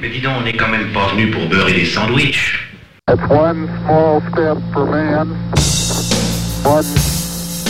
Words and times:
Mais 0.00 0.10
dis 0.10 0.20
donc, 0.20 0.36
on 0.38 0.42
n'est 0.42 0.52
quand 0.52 0.68
même 0.68 0.92
pas 0.92 1.08
venu 1.08 1.28
pour 1.32 1.48
beurrer 1.48 1.72
des 1.72 1.84
sandwichs. 1.84 2.60
It's 3.10 3.20
one 3.28 3.66
small 3.82 4.20
step 4.30 4.58
for 4.72 4.86
man, 4.86 5.28
one 6.62 6.84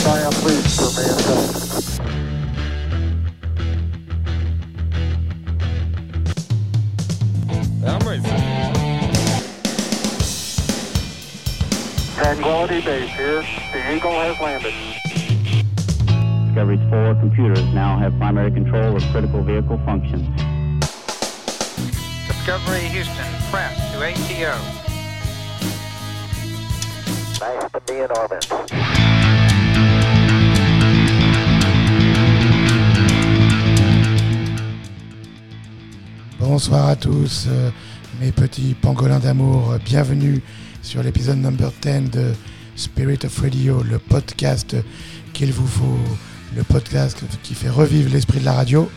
giant 0.03 0.37
leap 0.45 0.63
for 0.75 0.91
mankind. 0.93 1.55
I'm 7.83 8.07
ready. 8.07 8.21
Tranquility 12.15 12.81
Base 12.81 13.09
here. 13.15 13.43
The 13.73 13.95
Eagle 13.95 14.11
has 14.11 14.39
landed. 14.39 14.73
Discovery's 16.45 16.89
four 16.91 17.15
computers 17.15 17.63
now 17.73 17.97
have 17.97 18.15
primary 18.19 18.51
control 18.51 18.95
of 18.95 19.01
critical 19.11 19.41
vehicle 19.41 19.79
functions. 19.83 20.27
Discovery 22.49 22.87
Houston, 22.87 23.31
press 23.51 23.77
to 23.91 24.01
ATO. 24.01 24.55
Nice 27.39 27.71
to 27.71 27.79
be 27.85 28.01
in 28.01 28.09
orbit. 28.17 28.49
Bonsoir 36.39 36.87
à 36.87 36.95
tous, 36.95 37.45
euh, 37.47 37.69
mes 38.19 38.31
petits 38.31 38.73
pangolins 38.73 39.19
d'amour. 39.19 39.75
Bienvenue 39.85 40.41
sur 40.81 41.03
l'épisode 41.03 41.37
number 41.37 41.71
10 41.83 42.09
de 42.09 42.33
Spirit 42.75 43.19
of 43.25 43.39
Radio, 43.41 43.83
le 43.83 43.99
podcast 43.99 44.75
qu'il 45.33 45.53
vous 45.53 45.67
faut, 45.67 45.99
le 46.55 46.63
podcast 46.63 47.21
qui 47.43 47.53
fait 47.53 47.69
revivre 47.69 48.11
l'esprit 48.11 48.39
de 48.39 48.45
la 48.45 48.53
radio 48.53 48.89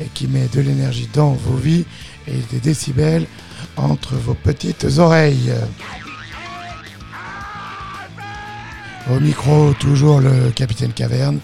et 0.00 0.06
qui 0.14 0.28
met 0.28 0.48
de 0.48 0.60
l'énergie 0.60 1.08
dans 1.12 1.32
vos 1.32 1.56
vies 1.56 1.84
et 2.26 2.38
des 2.52 2.60
décibels 2.60 3.26
entre 3.76 4.14
vos 4.14 4.34
petites 4.34 4.86
oreilles. 4.98 5.52
Au 9.10 9.20
micro, 9.20 9.72
toujours 9.74 10.20
le 10.20 10.50
capitaine 10.50 10.92
Caverne. 10.92 11.38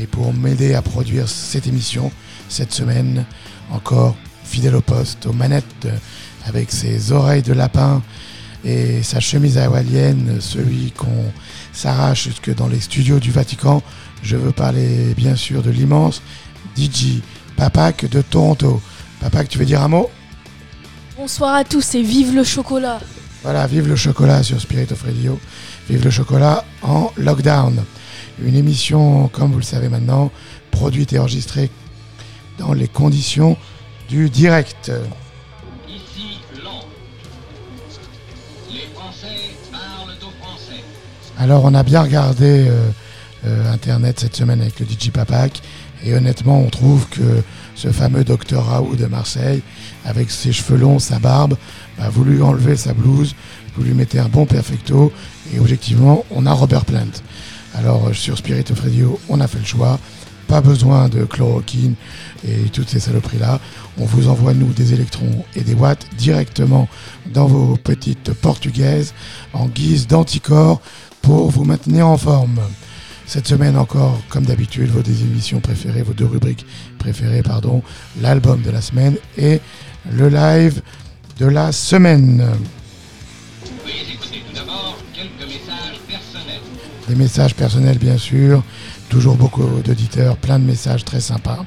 Et 0.00 0.06
pour 0.06 0.32
m'aider 0.32 0.72
à 0.72 0.80
produire 0.80 1.28
cette 1.28 1.66
émission, 1.66 2.10
cette 2.48 2.72
semaine, 2.72 3.26
encore 3.70 4.16
fidèle 4.44 4.76
au 4.76 4.80
poste, 4.80 5.26
aux 5.26 5.34
manettes, 5.34 5.86
avec 6.46 6.72
ses 6.72 7.12
oreilles 7.12 7.42
de 7.42 7.52
lapin 7.52 8.02
et 8.64 9.02
sa 9.02 9.20
chemise 9.20 9.58
hawaïenne, 9.58 10.38
celui 10.40 10.92
qu'on 10.92 11.30
s'arrache 11.72 12.24
jusque 12.24 12.54
dans 12.54 12.68
les 12.68 12.80
studios 12.80 13.18
du 13.18 13.30
Vatican. 13.30 13.82
Je 14.22 14.36
veux 14.36 14.52
parler 14.52 15.14
bien 15.14 15.36
sûr 15.36 15.62
de 15.62 15.70
l'immense 15.70 16.22
DJ 16.76 17.20
Papak 17.56 18.08
de 18.08 18.22
Toronto. 18.22 18.80
Papak, 19.20 19.48
tu 19.48 19.58
veux 19.58 19.64
dire 19.64 19.82
un 19.82 19.88
mot 19.88 20.10
Bonsoir 21.16 21.54
à 21.54 21.64
tous 21.64 21.94
et 21.94 22.02
vive 22.02 22.34
le 22.34 22.42
chocolat. 22.42 23.00
Voilà, 23.42 23.66
vive 23.66 23.88
le 23.88 23.96
chocolat 23.96 24.42
sur 24.42 24.60
Spirit 24.60 24.92
of 24.92 25.02
Radio. 25.02 25.38
Vive 25.88 26.04
le 26.04 26.10
chocolat 26.10 26.64
en 26.82 27.10
lockdown. 27.16 27.84
Une 28.42 28.54
émission, 28.56 29.28
comme 29.28 29.52
vous 29.52 29.58
le 29.58 29.64
savez 29.64 29.88
maintenant, 29.88 30.30
produite 30.70 31.12
et 31.12 31.18
enregistrée 31.18 31.70
dans 32.58 32.72
les 32.72 32.88
conditions 32.88 33.56
du 34.08 34.30
direct. 34.30 34.90
Ici. 35.88 36.40
Les 38.70 38.88
Français 38.94 39.26
parlent 39.70 40.16
aux 40.20 40.44
Français. 40.44 40.82
Alors, 41.38 41.64
on 41.64 41.74
a 41.74 41.82
bien 41.82 42.02
regardé 42.02 42.68
euh, 42.68 42.90
euh, 43.44 43.72
Internet 43.72 44.20
cette 44.20 44.36
semaine 44.36 44.60
avec 44.60 44.78
le 44.80 44.86
DJ 44.86 45.10
Papak. 45.10 45.60
Et 46.04 46.14
honnêtement, 46.14 46.60
on 46.60 46.68
trouve 46.68 47.08
que 47.08 47.42
ce 47.74 47.88
fameux 47.88 48.24
docteur 48.24 48.66
Raoult 48.66 48.96
de 48.96 49.06
Marseille, 49.06 49.62
avec 50.04 50.30
ses 50.30 50.52
cheveux 50.52 50.78
longs, 50.78 50.98
sa 50.98 51.18
barbe, 51.18 51.56
a 51.98 52.08
voulu 52.10 52.42
enlever 52.42 52.76
sa 52.76 52.92
blouse, 52.92 53.34
vous 53.76 53.84
lui 53.84 53.94
mettez 53.94 54.18
un 54.18 54.28
bon 54.28 54.46
perfecto, 54.46 55.12
et 55.54 55.58
objectivement, 55.58 56.24
on 56.30 56.46
a 56.46 56.52
Robert 56.52 56.84
Plant. 56.84 57.22
Alors, 57.74 58.08
euh, 58.08 58.12
sur 58.12 58.36
Spirit 58.36 58.64
of 58.70 58.80
Radio, 58.80 59.18
on 59.28 59.40
a 59.40 59.46
fait 59.46 59.58
le 59.58 59.64
choix. 59.64 59.98
Pas 60.48 60.60
besoin 60.60 61.08
de 61.08 61.24
chloroquine 61.24 61.94
et 62.46 62.68
toutes 62.72 62.90
ces 62.90 63.00
saloperies-là. 63.00 63.58
On 63.96 64.04
vous 64.04 64.28
envoie, 64.28 64.52
nous, 64.52 64.72
des 64.72 64.92
électrons 64.92 65.44
et 65.56 65.62
des 65.62 65.72
watts 65.72 66.06
directement 66.18 66.88
dans 67.32 67.46
vos 67.46 67.76
petites 67.76 68.34
portugaises 68.34 69.14
en 69.54 69.66
guise 69.66 70.06
d'anticorps 70.06 70.82
pour 71.22 71.50
vous 71.50 71.64
maintenir 71.64 72.06
en 72.06 72.18
forme. 72.18 72.60
Cette 73.32 73.48
semaine 73.48 73.78
encore, 73.78 74.20
comme 74.28 74.44
d'habitude, 74.44 74.90
vos 74.90 75.00
deux 75.00 75.22
émissions 75.22 75.58
préférées, 75.60 76.02
vos 76.02 76.12
deux 76.12 76.26
rubriques 76.26 76.66
préférées, 76.98 77.40
pardon, 77.42 77.82
l'album 78.20 78.60
de 78.60 78.70
la 78.70 78.82
semaine 78.82 79.16
et 79.38 79.58
le 80.10 80.28
live 80.28 80.82
de 81.38 81.46
la 81.46 81.72
semaine. 81.72 82.46
Veuillez 83.86 84.12
écouter 84.12 84.42
tout 84.46 84.54
d'abord 84.54 84.98
quelques 85.14 85.48
messages 85.48 85.98
personnels. 86.06 86.60
Des 87.08 87.14
messages 87.14 87.54
personnels, 87.54 87.96
bien 87.96 88.18
sûr. 88.18 88.62
Toujours 89.08 89.36
beaucoup 89.36 89.64
d'auditeurs, 89.82 90.36
plein 90.36 90.58
de 90.58 90.66
messages 90.66 91.02
très 91.02 91.22
sympas. 91.22 91.64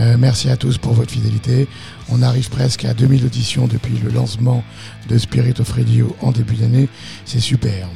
Euh, 0.00 0.16
merci 0.18 0.50
à 0.50 0.56
tous 0.56 0.76
pour 0.76 0.92
votre 0.94 1.12
fidélité. 1.12 1.68
On 2.08 2.20
arrive 2.20 2.50
presque 2.50 2.84
à 2.84 2.94
2000 2.94 3.26
auditions 3.26 3.68
depuis 3.68 3.96
le 4.02 4.10
lancement 4.10 4.64
de 5.08 5.18
Spirit 5.18 5.54
of 5.60 5.70
Radio 5.70 6.16
en 6.20 6.32
début 6.32 6.56
d'année. 6.56 6.88
C'est 7.24 7.38
super. 7.38 7.86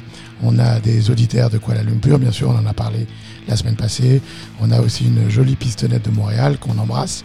On 0.43 0.59
a 0.59 0.81
des 0.81 1.11
auditeurs 1.11 1.51
de 1.51 1.59
Kuala 1.59 1.83
Lumpur, 1.83 2.19
bien 2.19 2.31
sûr, 2.31 2.49
on 2.49 2.57
en 2.57 2.67
a 2.67 2.73
parlé 2.73 3.07
la 3.49 3.57
semaine 3.57 3.77
passée. 3.77 4.23
On 4.61 4.71
a 4.71 4.81
aussi 4.81 5.07
une 5.07 5.29
jolie 5.29 5.57
pistonnette 5.57 6.07
de 6.07 6.11
Montréal 6.11 6.59
qu'on 6.59 6.79
embrasse. 6.79 7.25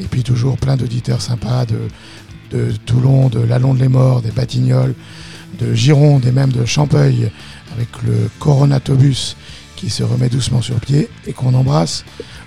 Et 0.00 0.04
puis 0.04 0.22
toujours 0.22 0.56
plein 0.56 0.76
d'auditeurs 0.76 1.22
sympas 1.22 1.64
de, 1.66 1.78
de 2.50 2.72
Toulon, 2.84 3.28
de 3.28 3.40
Lalonde-les-Morts, 3.40 4.22
des 4.22 4.32
Batignolles, 4.32 4.94
de 5.60 5.74
Gironde 5.74 6.26
et 6.26 6.32
même 6.32 6.52
de 6.52 6.64
Champeuil 6.64 7.30
avec 7.74 7.88
le 8.02 8.30
Coronatobus 8.38 9.36
qui 9.76 9.90
se 9.90 10.02
remet 10.02 10.28
doucement 10.28 10.62
sur 10.62 10.80
pied 10.80 11.08
et 11.26 11.32
qu'on 11.32 11.54
embrasse 11.54 12.04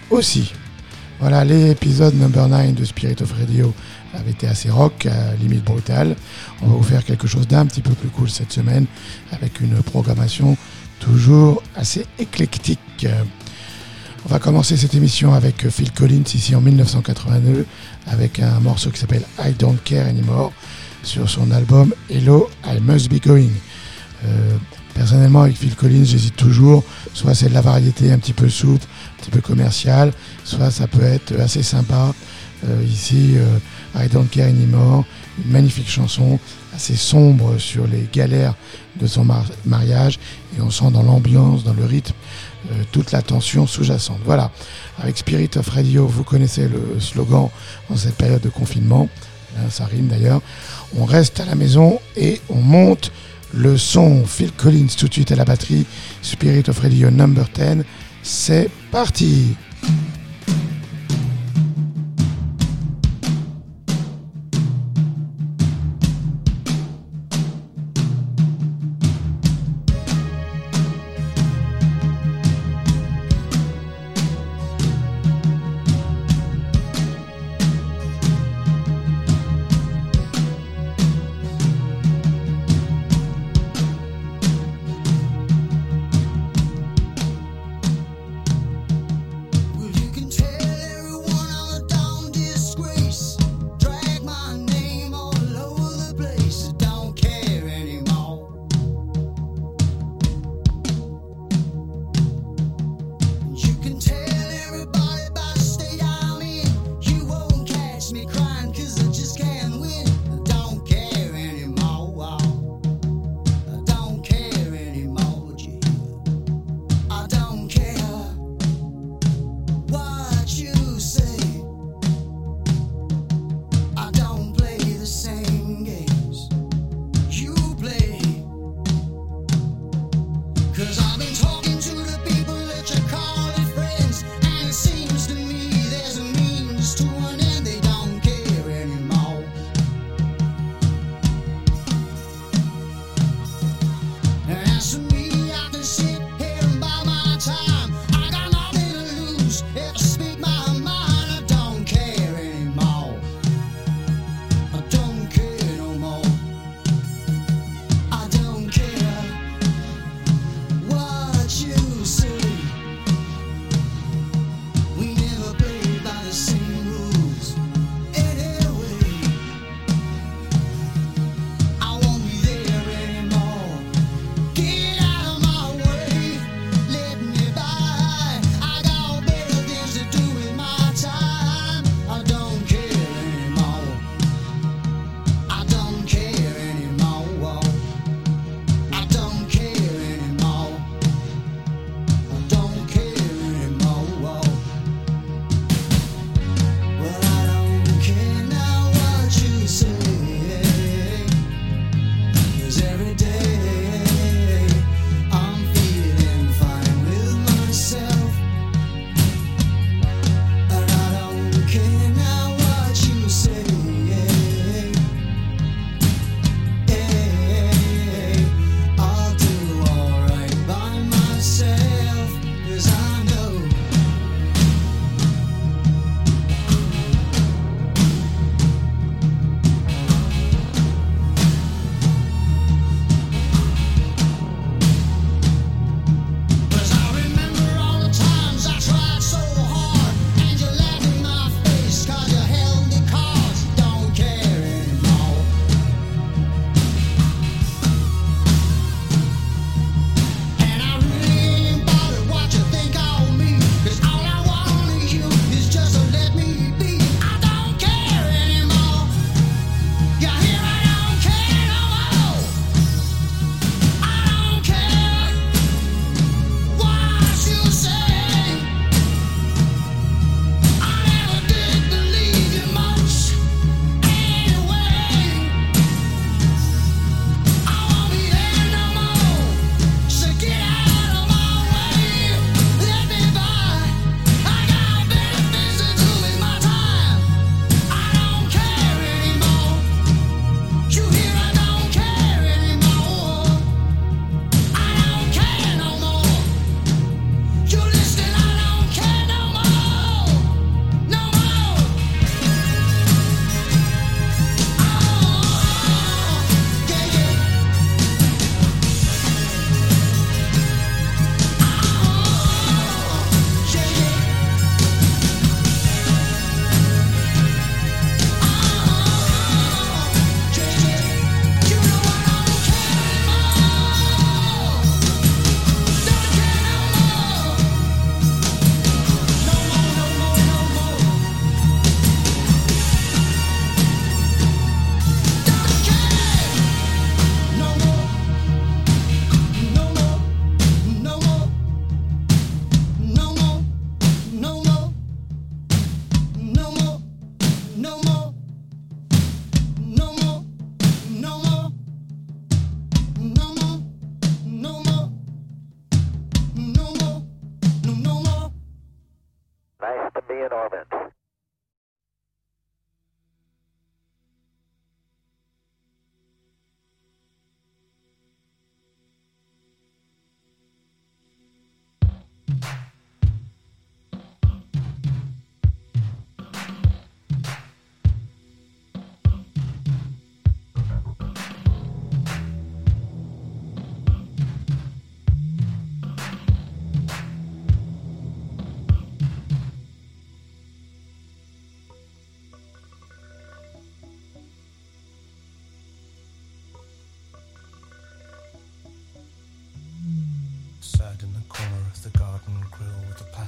aussi. 0.10 0.52
Voilà, 1.20 1.44
l'épisode 1.44 2.16
number 2.16 2.48
9 2.48 2.74
de 2.76 2.86
Spirit 2.86 3.18
of 3.22 3.34
Radio 3.34 3.74
avait 4.14 4.32
été 4.32 4.48
assez 4.48 4.70
rock, 4.70 5.06
à 5.06 5.36
limite 5.36 5.64
brutal. 5.64 6.16
On 6.62 6.68
va 6.68 6.76
vous 6.76 6.84
faire 6.84 7.04
quelque 7.04 7.28
chose 7.28 7.48
d'un 7.48 7.66
petit 7.66 7.82
peu 7.82 7.94
plus 7.94 8.10
cool 8.10 8.30
cette 8.30 8.52
semaine 8.52 8.86
avec 9.32 9.60
une 9.62 9.82
programmation 9.84 10.58
toujours 11.00 11.64
assez 11.76 12.06
éclectique. 12.18 13.08
On 14.26 14.30
va 14.30 14.40
commencer 14.40 14.76
cette 14.76 14.96
émission 14.96 15.34
avec 15.34 15.70
Phil 15.70 15.92
Collins 15.92 16.24
ici 16.34 16.54
en 16.56 16.62
1982 16.62 17.66
avec 18.08 18.40
un 18.40 18.60
morceau 18.60 18.90
qui 18.90 19.00
s'appelle 19.00 19.24
I 19.40 19.54
Don't 19.58 19.78
Care 19.84 20.08
Anymore 20.08 20.52
sur 21.04 21.30
son 21.30 21.52
album 21.52 21.94
Hello, 22.10 22.50
I 22.66 22.80
Must 22.82 23.10
Be 23.10 23.22
Going. 23.26 23.50
Euh, 24.26 24.58
personnellement, 24.94 25.44
avec 25.44 25.56
Phil 25.56 25.76
Collins, 25.76 26.04
j'hésite 26.04 26.36
toujours. 26.36 26.84
Soit 27.14 27.34
c'est 27.34 27.50
de 27.50 27.54
la 27.54 27.62
variété 27.62 28.12
un 28.12 28.18
petit 28.18 28.34
peu 28.34 28.50
souple, 28.50 28.86
un 28.86 29.22
petit 29.22 29.32
peu 29.32 29.42
commerciale, 29.42 30.12
soit 30.44 30.72
ça 30.72 30.88
peut 30.88 31.04
être 31.04 31.40
assez 31.40 31.64
sympa. 31.64 32.14
Euh, 32.68 32.84
ici, 32.86 33.36
euh, 33.38 33.58
I 34.04 34.08
Don't 34.10 34.28
Care 34.30 34.48
Anymore, 34.48 35.06
une 35.44 35.52
magnifique 35.52 35.90
chanson, 35.90 36.40
assez 36.76 36.96
sombre 36.96 37.58
sur 37.58 37.88
les 37.88 38.08
galères 38.12 38.56
de 39.00 39.08
son 39.08 39.24
mar- 39.26 39.46
mariage, 39.66 40.20
et 40.58 40.62
on 40.62 40.70
sent 40.72 40.92
dans 40.92 41.04
l'ambiance, 41.04 41.64
dans 41.64 41.74
le 41.74 41.86
rythme, 41.86 42.14
euh, 42.72 42.84
toute 42.92 43.12
la 43.12 43.22
tension 43.22 43.66
sous-jacente. 43.68 44.20
Voilà, 44.26 44.52
avec 45.02 45.18
Spirit 45.18 45.52
of 45.58 45.70
Radio, 45.70 46.08
vous 46.08 46.24
connaissez 46.24 46.68
le 46.68 47.00
slogan 47.00 47.50
en 47.90 47.96
cette 47.96 48.16
période 48.16 48.42
de 48.42 48.50
confinement, 48.50 49.08
ça 49.70 49.86
rime 49.86 50.08
d'ailleurs. 50.08 50.42
On 50.98 51.06
reste 51.06 51.40
à 51.40 51.46
la 51.46 51.56
maison 51.56 52.00
et 52.16 52.40
on 52.50 52.62
monte 52.62 53.12
le 53.54 53.78
son. 53.78 54.26
Phil 54.26 54.52
Collins 54.52 54.88
tout 54.98 55.08
de 55.08 55.14
suite 55.14 55.32
à 55.32 55.36
la 55.36 55.44
batterie, 55.44 55.86
Spirit 56.22 56.64
of 56.70 56.80
Radio 56.80 57.10
number 57.10 57.46
10, 57.56 57.84
c'est 58.22 58.70
parti 58.92 59.56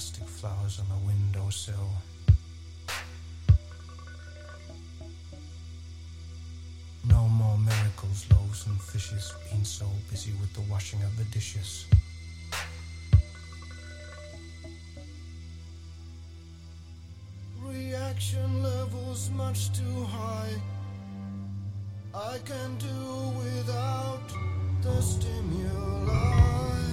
plastic 0.02 0.28
flowers 0.28 0.80
on 0.80 0.88
the 0.90 1.06
windowsill. 1.06 1.92
No 7.08 7.28
more 7.28 7.56
miracles, 7.60 8.26
loaves 8.32 8.66
and 8.66 8.82
fishes, 8.82 9.32
Being 9.52 9.64
so 9.64 9.86
busy 10.10 10.32
with 10.42 10.52
the 10.56 10.62
washing 10.72 11.04
of 11.04 11.16
the 11.20 11.26
dishes. 11.26 11.86
Reaction 17.64 18.64
levels 18.64 19.30
much 19.30 19.72
too 19.72 20.04
high. 20.06 20.56
I 22.16 22.40
can 22.44 22.76
do 22.78 22.98
without 23.38 24.28
the 24.82 25.00
stimuli. 25.00 26.91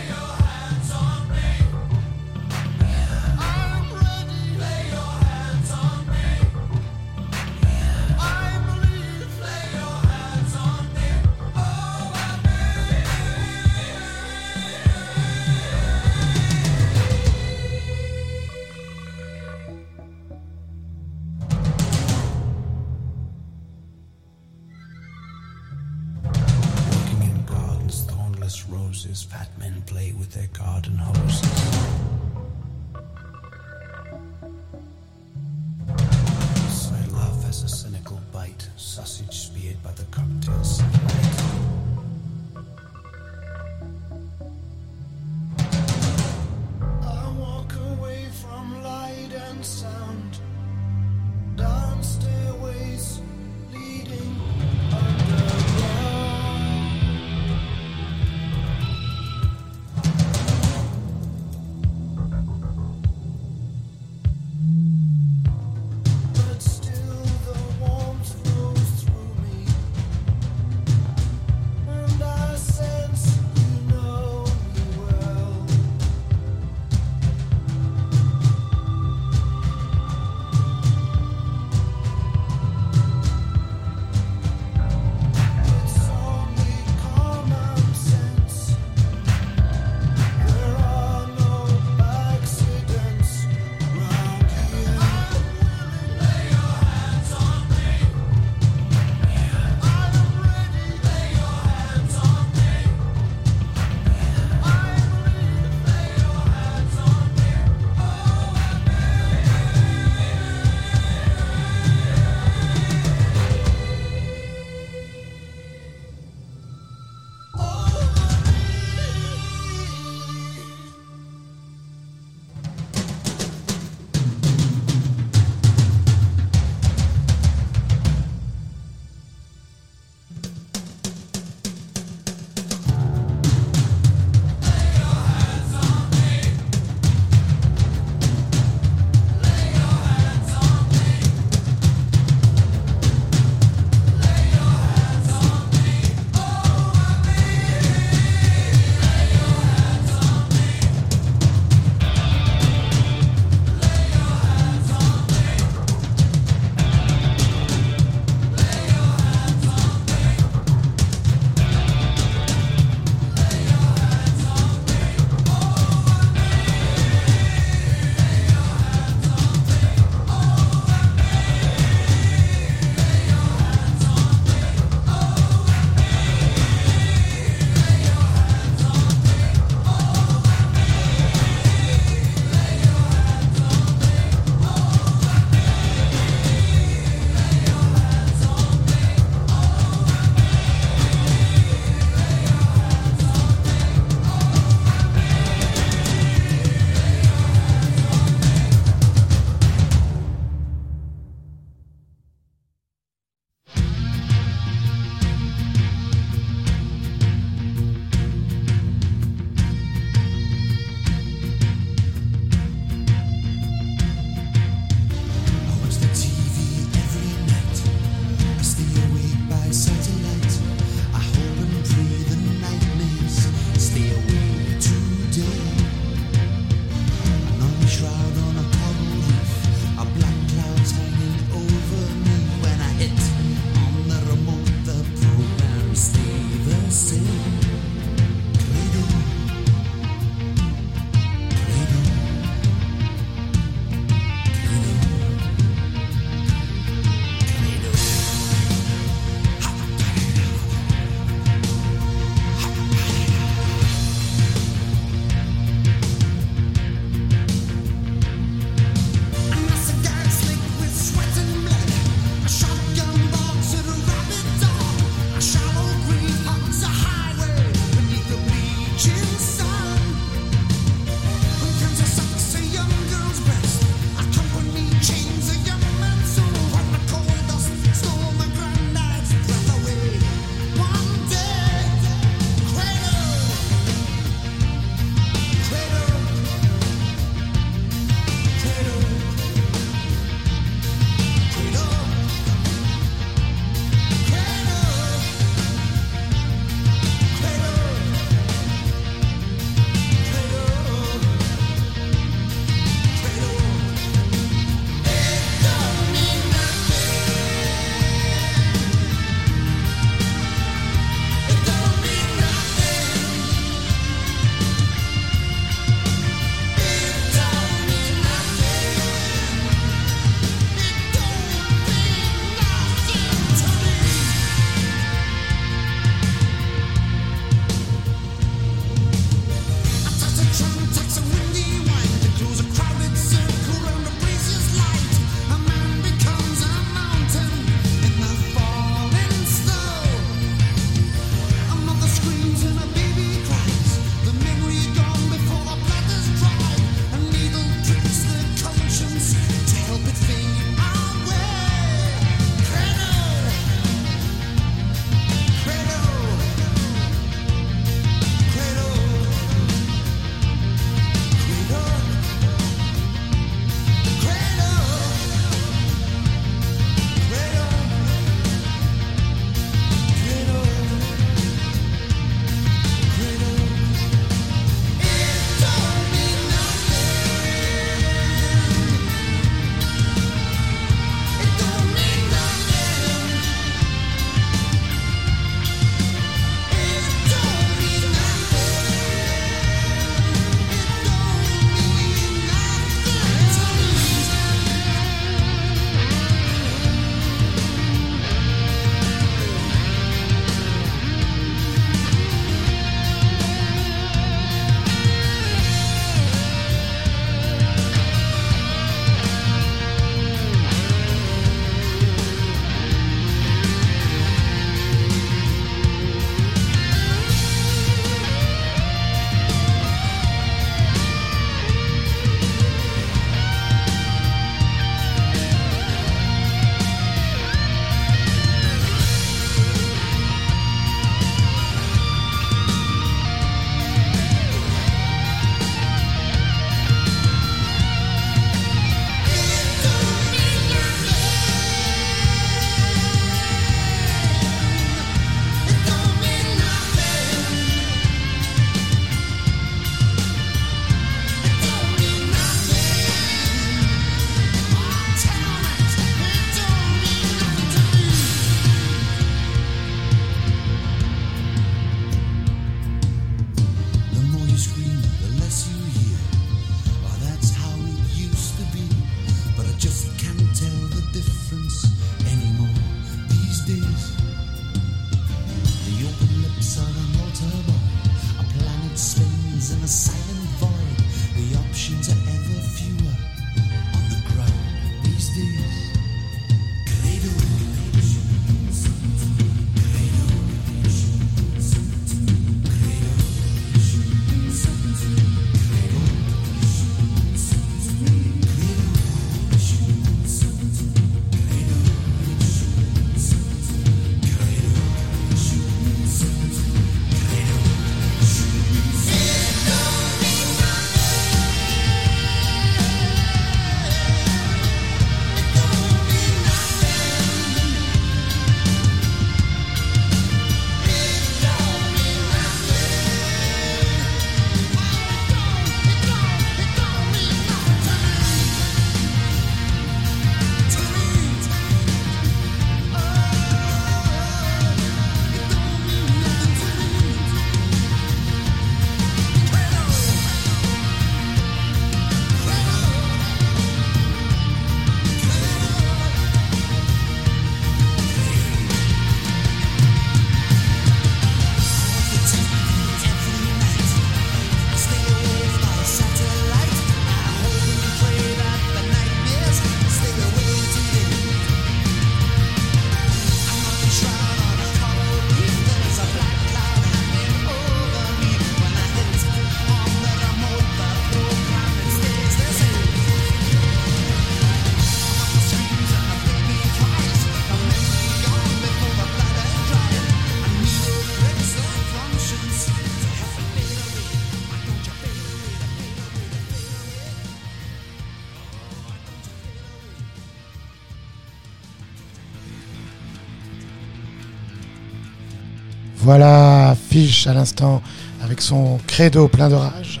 À 597.26 597.34
l'instant 597.34 597.82
avec 598.22 598.40
son 598.40 598.78
credo 598.86 599.28
plein 599.28 599.50
de 599.50 599.54
rage, 599.54 600.00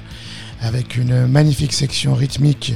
avec 0.62 0.96
une 0.96 1.26
magnifique 1.26 1.74
section 1.74 2.14
rythmique 2.14 2.72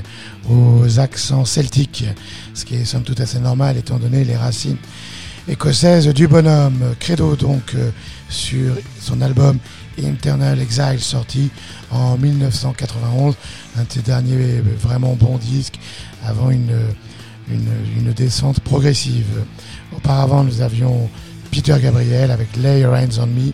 aux 0.48 1.00
accents 1.00 1.46
celtiques, 1.46 2.04
ce 2.52 2.66
qui 2.66 2.74
est 2.74 2.84
somme 2.84 3.02
toute 3.02 3.18
assez 3.20 3.40
normal 3.40 3.78
étant 3.78 3.96
donné 3.96 4.24
les 4.24 4.36
racines 4.36 4.76
écossaises 5.48 6.06
du 6.08 6.28
bonhomme. 6.28 6.94
Credo 7.00 7.34
donc 7.34 7.74
euh, 7.74 7.90
sur 8.28 8.74
son 9.00 9.22
album 9.22 9.58
Internal 10.04 10.60
Exile 10.60 11.00
sorti 11.00 11.50
en 11.90 12.18
1991, 12.18 13.34
un 13.78 13.84
de 13.84 13.90
ses 13.90 14.02
derniers 14.02 14.36
euh, 14.36 14.62
vraiment 14.78 15.14
bons 15.14 15.38
disques 15.38 15.80
avant 16.26 16.50
une, 16.50 16.76
une, 17.50 17.70
une 17.96 18.12
descente 18.12 18.60
progressive. 18.60 19.44
Auparavant 19.96 20.44
nous 20.44 20.60
avions 20.60 21.08
Peter 21.50 21.76
Gabriel 21.80 22.30
avec 22.30 22.54
Lay 22.56 22.80
Your 22.80 22.92
on 22.92 23.26
Me 23.28 23.52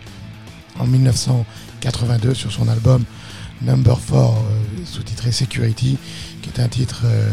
en 0.82 0.86
1982 0.86 2.34
sur 2.34 2.52
son 2.52 2.68
album 2.68 3.04
Number 3.62 3.96
4 3.98 4.14
euh, 4.16 4.30
sous-titré 4.84 5.30
Security 5.32 5.96
qui 6.42 6.48
est 6.50 6.60
un 6.60 6.68
titre 6.68 7.02
euh, 7.04 7.30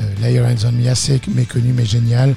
euh, 0.00 0.14
Lay 0.22 0.34
Your 0.34 0.46
Hands 0.46 0.66
on 0.66 0.72
Me 0.72 0.88
assez 0.88 1.20
méconnu 1.28 1.72
mais 1.74 1.84
génial. 1.84 2.34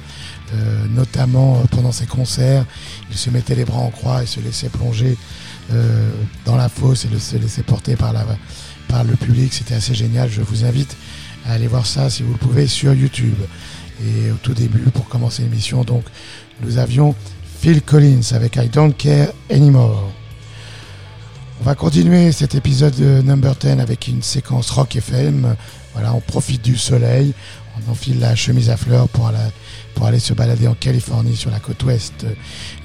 Euh, 0.54 0.84
notamment 0.94 1.56
euh, 1.56 1.64
pendant 1.70 1.92
ses 1.92 2.04
concerts 2.06 2.66
il 3.10 3.16
se 3.16 3.30
mettait 3.30 3.54
les 3.54 3.64
bras 3.64 3.78
en 3.80 3.90
croix 3.90 4.22
et 4.22 4.26
se 4.26 4.40
laissait 4.40 4.68
plonger 4.68 5.16
dans 6.44 6.56
la 6.56 6.68
fosse 6.68 7.06
et 7.06 7.08
le- 7.08 7.18
se 7.18 7.36
laissait 7.36 7.62
porter 7.62 7.96
par, 7.96 8.12
la, 8.12 8.26
par 8.88 9.04
le 9.04 9.14
public. 9.14 9.54
C'était 9.54 9.74
assez 9.74 9.94
génial. 9.94 10.28
Je 10.28 10.42
vous 10.42 10.64
invite 10.66 10.94
à 11.46 11.52
aller 11.52 11.66
voir 11.68 11.86
ça 11.86 12.10
si 12.10 12.22
vous 12.22 12.32
le 12.32 12.38
pouvez 12.38 12.66
sur 12.66 12.92
YouTube. 12.92 13.38
Et 14.04 14.30
au 14.30 14.34
tout 14.42 14.52
début 14.52 14.90
pour 14.90 15.08
commencer 15.08 15.42
l'émission 15.44 15.84
donc 15.84 16.04
nous 16.62 16.76
avions 16.78 17.14
Phil 17.60 17.80
Collins 17.80 18.20
avec 18.32 18.56
I 18.56 18.68
Don't 18.68 18.92
Care 18.92 19.28
Anymore. 19.50 20.12
On 21.62 21.64
va 21.64 21.76
continuer 21.76 22.32
cet 22.32 22.56
épisode 22.56 22.96
de 22.96 23.22
Number 23.22 23.54
10 23.54 23.78
avec 23.78 24.08
une 24.08 24.20
séquence 24.20 24.68
rock 24.70 24.96
FM. 24.96 25.54
Voilà, 25.92 26.12
on 26.12 26.18
profite 26.18 26.60
du 26.60 26.76
soleil, 26.76 27.34
on 27.76 27.92
enfile 27.92 28.18
la 28.18 28.34
chemise 28.34 28.68
à 28.68 28.76
fleurs 28.76 29.08
pour 29.08 29.28
aller, 29.28 29.38
pour 29.94 30.06
aller 30.06 30.18
se 30.18 30.34
balader 30.34 30.66
en 30.66 30.74
Californie 30.74 31.36
sur 31.36 31.52
la 31.52 31.60
côte 31.60 31.80
ouest, 31.84 32.26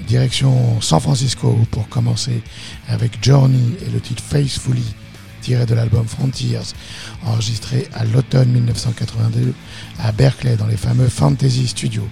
direction 0.07 0.79
San 0.79 0.99
Francisco 0.99 1.57
pour 1.71 1.89
commencer 1.89 2.43
avec 2.87 3.17
Journey 3.19 3.77
et 3.83 3.89
le 3.89 3.99
titre 3.99 4.21
Faithfully 4.21 4.93
tiré 5.41 5.65
de 5.65 5.73
l'album 5.73 6.05
Frontiers, 6.05 6.59
enregistré 7.25 7.87
à 7.95 8.05
l'automne 8.05 8.49
1982 8.49 9.55
à 9.97 10.11
Berkeley 10.11 10.55
dans 10.55 10.67
les 10.67 10.77
fameux 10.77 11.09
Fantasy 11.09 11.67
Studios. 11.67 12.07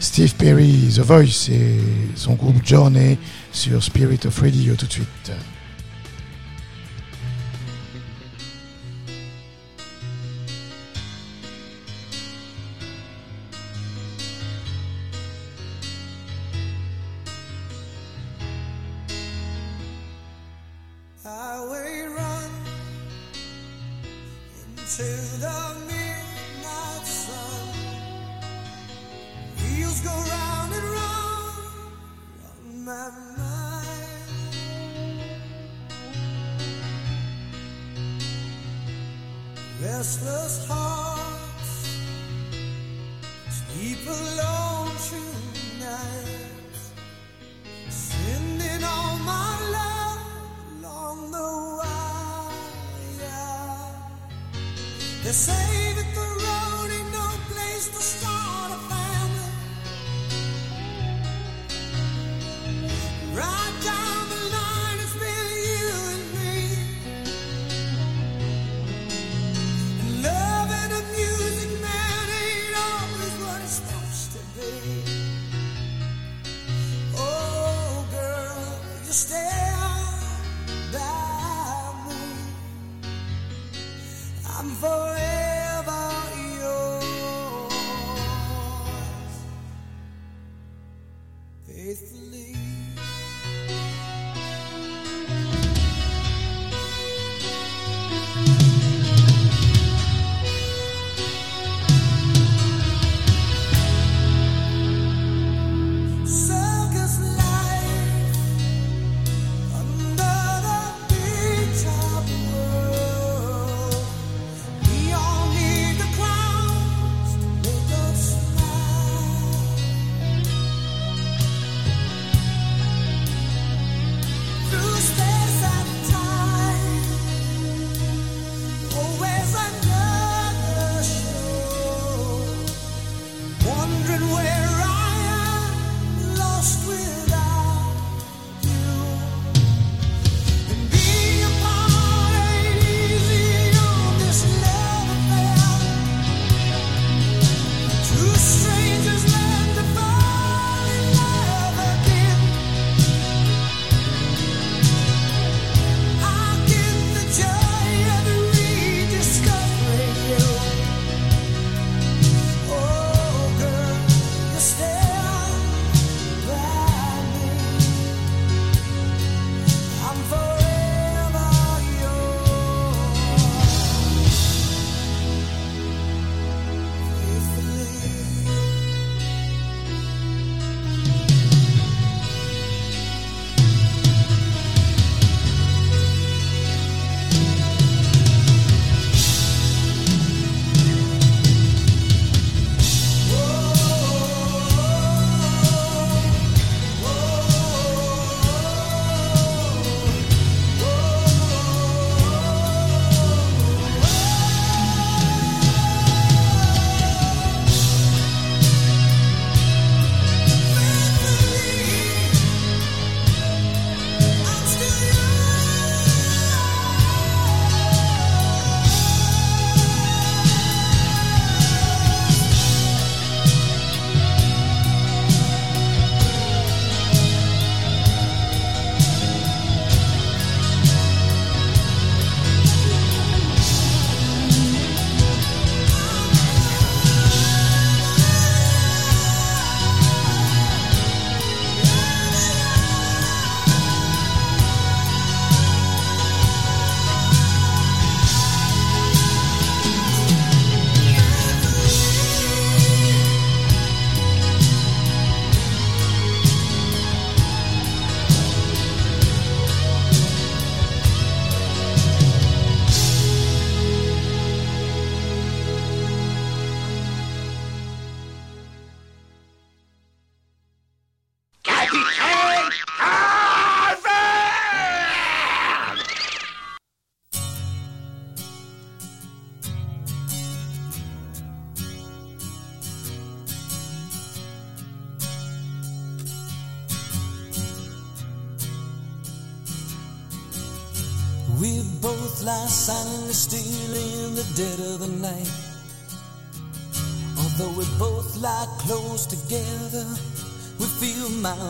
Steve 0.00 0.34
Perry, 0.34 0.90
The 0.92 1.02
Voice 1.02 1.48
et 1.52 1.78
son 2.16 2.34
groupe 2.34 2.66
Journey 2.66 3.16
sur 3.52 3.80
Spirit 3.80 4.26
of 4.26 4.40
Radio 4.40 4.74
tout 4.74 4.86
de 4.86 4.92
suite. 4.92 5.30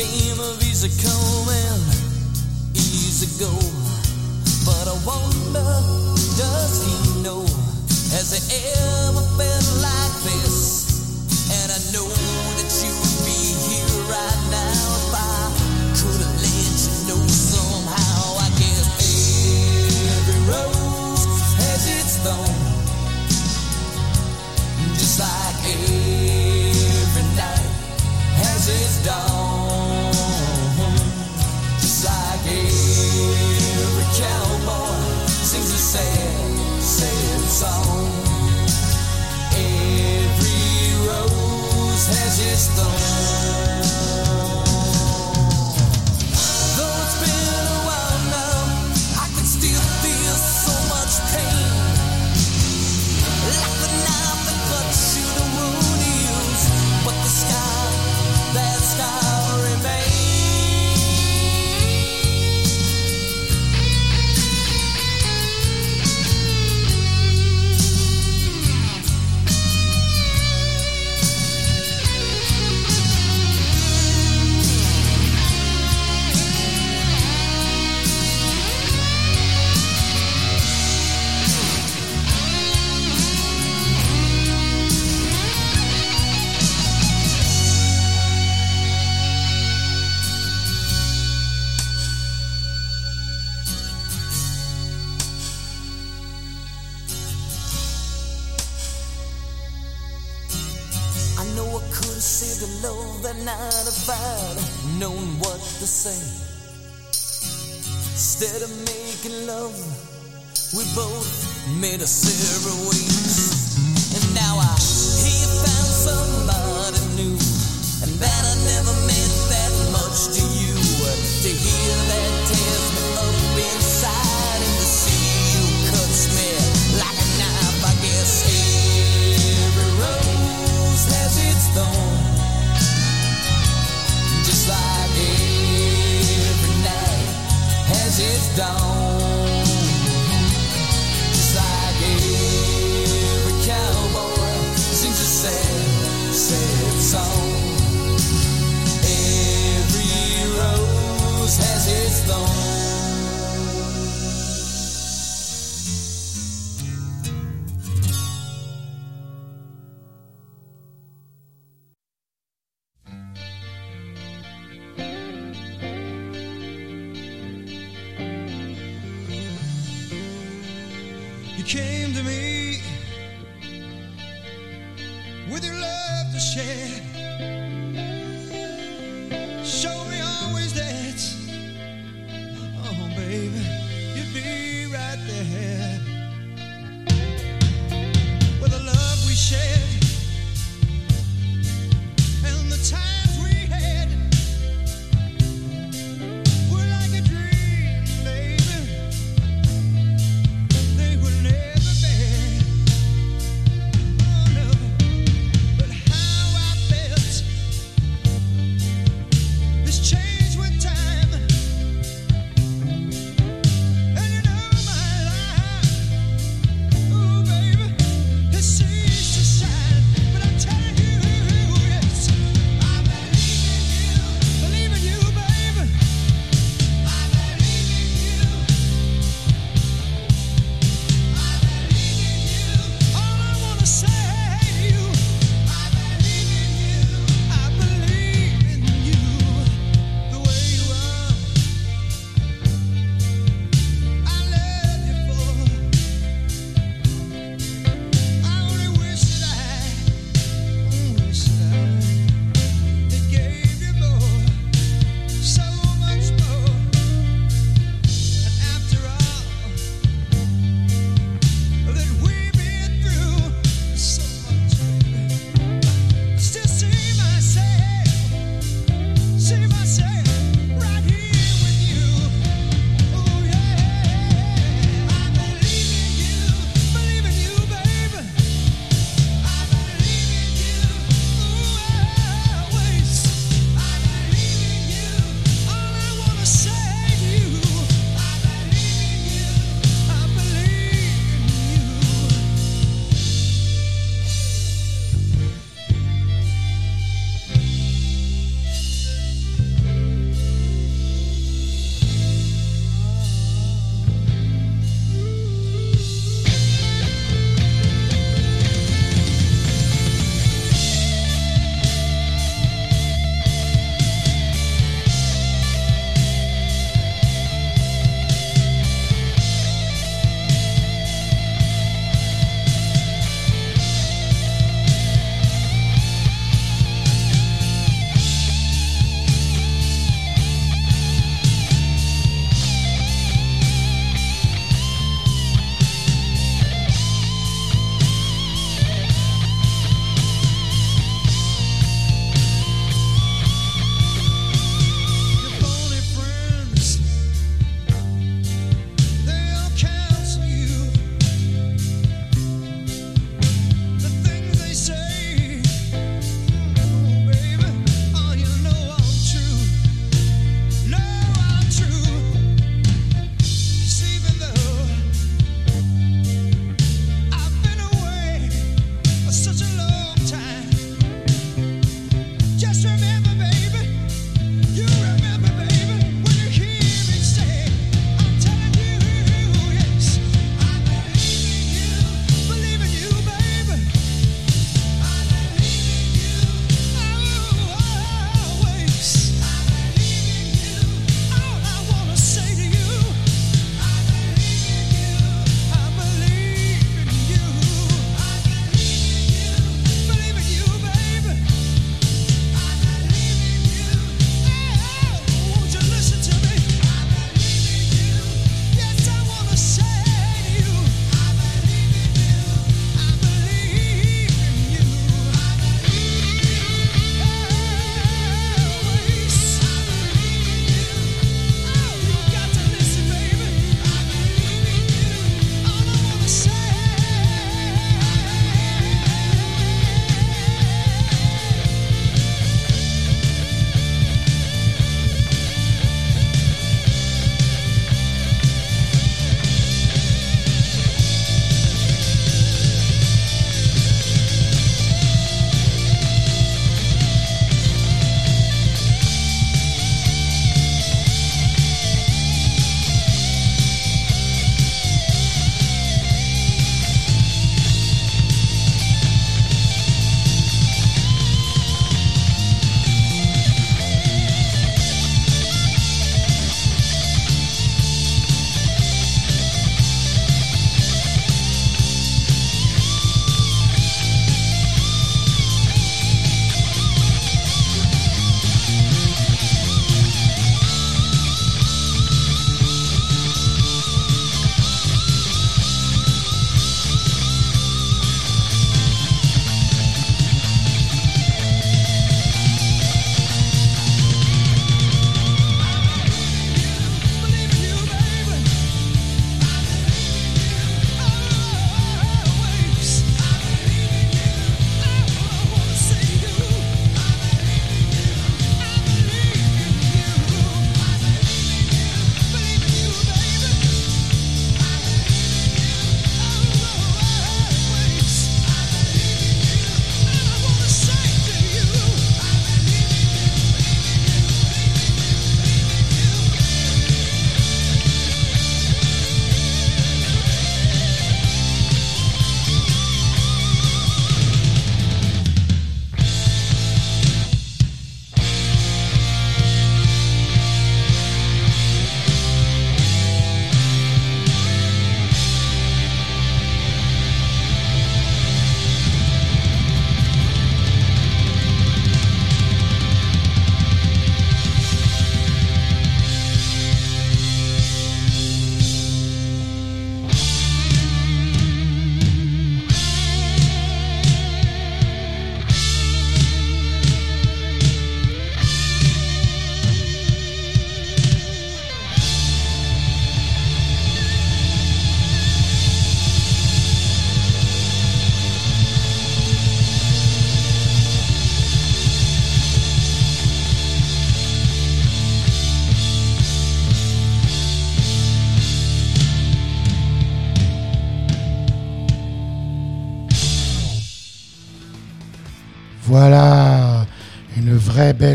game 0.00 0.40
of 0.40 0.62
easy 0.62 0.88
come 1.04 1.48
and 1.50 2.74
easy 2.74 3.26
go. 3.38 3.69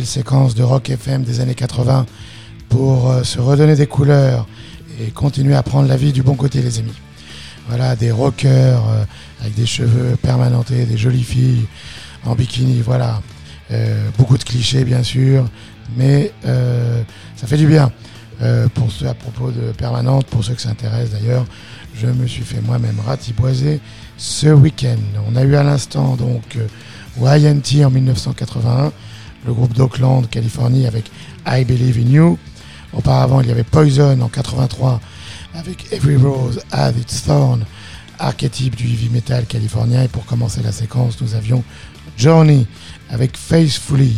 Séquence 0.06 0.56
de 0.56 0.64
rock 0.64 0.90
FM 0.90 1.24
des 1.24 1.40
années 1.40 1.56
80 1.56 2.06
pour 2.70 3.10
euh, 3.10 3.24
se 3.24 3.40
redonner 3.40 3.76
des 3.76 3.88
couleurs 3.88 4.48
et 5.02 5.12
continuer 5.12 5.56
à 5.56 5.64
prendre 5.64 5.88
la 5.88 5.98
vie 5.98 6.14
du 6.14 6.24
bon 6.24 6.36
côté, 6.36 6.62
les 6.62 6.80
amis. 6.80 6.94
Voilà, 7.68 7.96
des 7.96 8.12
rockers 8.12 8.84
euh, 8.90 9.04
avec 9.42 9.56
des 9.56 9.66
cheveux 9.66 10.16
permanentés, 10.22 10.86
des 10.86 10.98
jolies 10.98 11.24
filles 11.24 11.66
en 12.26 12.36
bikini, 12.36 12.82
voilà. 12.82 13.22
Euh, 13.72 14.10
beaucoup 14.18 14.38
de 14.38 14.44
clichés, 14.44 14.84
bien 14.84 15.02
sûr, 15.02 15.46
mais 15.98 16.32
ça 17.36 17.48
fait 17.48 17.58
du 17.58 17.68
bien. 17.68 17.92
Pour 18.74 18.92
ceux 18.92 19.08
à 19.08 19.14
propos 19.14 19.50
de 19.50 19.72
permanente, 19.72 20.28
pour 20.28 20.44
ceux 20.44 20.54
que 20.54 20.62
ça 20.62 20.70
intéresse 20.70 21.10
d'ailleurs, 21.12 21.46
je 21.96 22.08
me 22.08 22.28
suis 22.28 22.44
fait 22.44 22.62
moi-même 22.62 23.00
ratiboiser 23.06 23.80
ce 24.18 24.48
week-end. 24.48 24.98
On 25.28 25.36
a 25.36 25.44
eu 25.44 25.56
à 25.56 25.64
l'instant 25.64 26.16
donc 26.16 26.58
YNT 27.18 27.86
en 27.86 27.90
1981, 27.90 28.92
le 29.46 29.54
groupe 29.54 29.74
d'Oakland, 29.74 30.28
Californie, 30.30 30.88
avec 30.88 31.12
I 31.48 31.64
Believe 31.64 31.98
in 31.98 32.10
You. 32.10 32.38
Auparavant, 32.94 33.42
il 33.42 33.48
y 33.48 33.52
avait 33.52 33.64
Poison 33.64 34.20
en 34.22 34.30
83 34.30 35.02
avec 35.54 35.92
Every 35.92 36.18
Rose 36.18 36.62
Had 36.72 36.98
Its 36.98 37.24
Thorn, 37.26 37.66
archétype 38.20 38.76
du 38.76 38.86
heavy 38.86 39.10
metal 39.10 39.46
californien. 39.46 40.04
Et 40.04 40.08
pour 40.08 40.26
commencer 40.26 40.62
la 40.64 40.72
séquence, 40.72 41.20
nous 41.22 41.36
avions 41.36 41.64
Journey 42.18 42.66
avec 43.10 43.38
Faithfully. 43.38 44.16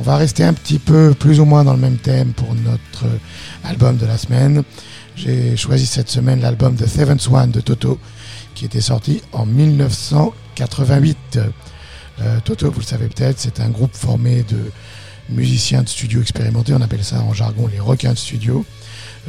On 0.00 0.02
va 0.02 0.16
rester 0.16 0.42
un 0.44 0.54
petit 0.54 0.78
peu 0.78 1.14
plus 1.18 1.38
ou 1.38 1.44
moins 1.44 1.64
dans 1.64 1.74
le 1.74 1.78
même 1.78 1.98
thème 1.98 2.32
pour 2.32 2.54
notre 2.54 3.04
album 3.64 3.98
de 3.98 4.06
la 4.06 4.16
semaine. 4.16 4.62
J'ai 5.16 5.56
choisi 5.56 5.84
cette 5.86 6.08
semaine 6.08 6.40
l'album 6.40 6.74
The 6.76 6.86
Seventh 6.86 7.28
One 7.30 7.50
de 7.50 7.60
Toto, 7.60 7.98
qui 8.54 8.64
était 8.64 8.80
sorti 8.80 9.20
en 9.32 9.44
1988. 9.44 11.38
Euh, 12.20 12.40
Toto, 12.44 12.70
vous 12.70 12.80
le 12.80 12.84
savez 12.86 13.08
peut-être, 13.08 13.38
c'est 13.38 13.60
un 13.60 13.68
groupe 13.68 13.94
formé 13.94 14.42
de 14.42 14.70
musiciens 15.30 15.82
de 15.82 15.88
studio 15.88 16.20
expérimentés. 16.20 16.74
On 16.74 16.80
appelle 16.80 17.04
ça 17.04 17.20
en 17.22 17.32
jargon 17.32 17.68
les 17.68 17.80
requins 17.80 18.12
de 18.12 18.18
studio. 18.18 18.64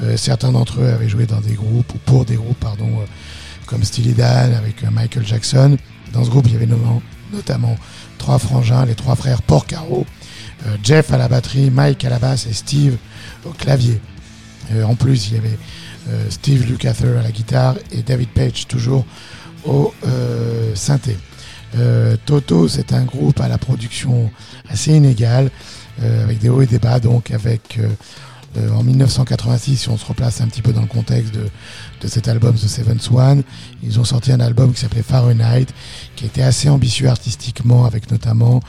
Euh, 0.02 0.18
certains 0.18 0.52
d'entre 0.52 0.82
eux 0.82 0.90
avaient 0.90 1.10
joué 1.10 1.26
dans 1.26 1.40
des 1.40 1.54
groupes, 1.54 1.94
ou 1.94 1.98
pour 2.00 2.26
des 2.26 2.36
groupes, 2.36 2.60
pardon, 2.60 2.90
euh, 3.00 3.06
comme 3.66 3.84
Steely 3.84 4.14
Dan 4.14 4.54
avec 4.54 4.84
Michael 4.84 5.26
Jackson. 5.26 5.78
Dans 6.12 6.24
ce 6.24 6.30
groupe, 6.30 6.46
il 6.48 6.54
y 6.54 6.56
avait 6.56 6.68
notamment, 7.32 7.76
trois 8.18 8.38
frangins, 8.38 8.86
les 8.86 8.96
trois 8.96 9.16
frères 9.16 9.42
Porcaro, 9.42 10.06
Jeff 10.84 11.12
à 11.12 11.18
la 11.18 11.28
batterie, 11.28 11.72
Mike 11.72 12.06
à 12.06 12.10
la 12.10 12.20
basse 12.20 12.46
et 12.46 12.54
Steve 12.54 12.98
au 13.46 13.50
clavier. 13.50 14.00
En 14.86 14.96
plus, 14.96 15.28
il 15.28 15.34
y 15.34 15.38
avait 15.38 15.58
Steve 16.30 16.66
Lukather 16.68 17.18
à 17.18 17.24
la 17.24 17.32
guitare 17.32 17.76
et 17.92 18.04
David 18.04 18.30
Page 18.30 18.68
toujours 18.68 19.06
au 19.66 19.92
synthé. 20.76 21.18
Euh, 21.76 22.16
Toto, 22.26 22.68
c'est 22.68 22.94
un 22.94 23.04
groupe 23.04 23.40
à 23.40 23.48
la 23.48 23.58
production 23.58 24.32
assez 24.70 24.94
inégale, 24.94 25.50
euh, 26.02 26.24
avec 26.24 26.40
des 26.40 26.50
hauts 26.50 26.62
et 26.62 26.68
des 26.68 26.80
bas, 26.80 27.00
donc 27.00 27.32
avec 27.32 27.80
euh, 28.58 28.70
en 28.72 28.84
1986, 28.84 29.78
si 29.78 29.90
on 29.90 29.98
se 29.98 30.06
replace 30.06 30.40
un 30.42 30.48
petit 30.48 30.62
peu 30.62 30.74
dans 30.74 30.82
le 30.82 30.88
contexte 30.88 31.34
de, 31.34 31.48
de 32.02 32.08
cet 32.08 32.28
album 32.28 32.54
The 32.54 32.68
Seventh 32.68 33.10
One, 33.12 33.42
ils 33.82 34.00
ont 34.00 34.04
sorti 34.04 34.32
un 34.32 34.40
album 34.40 34.74
qui 34.74 34.82
s'appelait 34.82 35.02
Fahrenheit, 35.02 35.66
qui 36.16 36.26
était 36.26 36.44
assez 36.44 36.70
ambitieux 36.70 37.08
artistiquement, 37.08 37.86
avec 37.86 38.12
notamment 38.12 38.60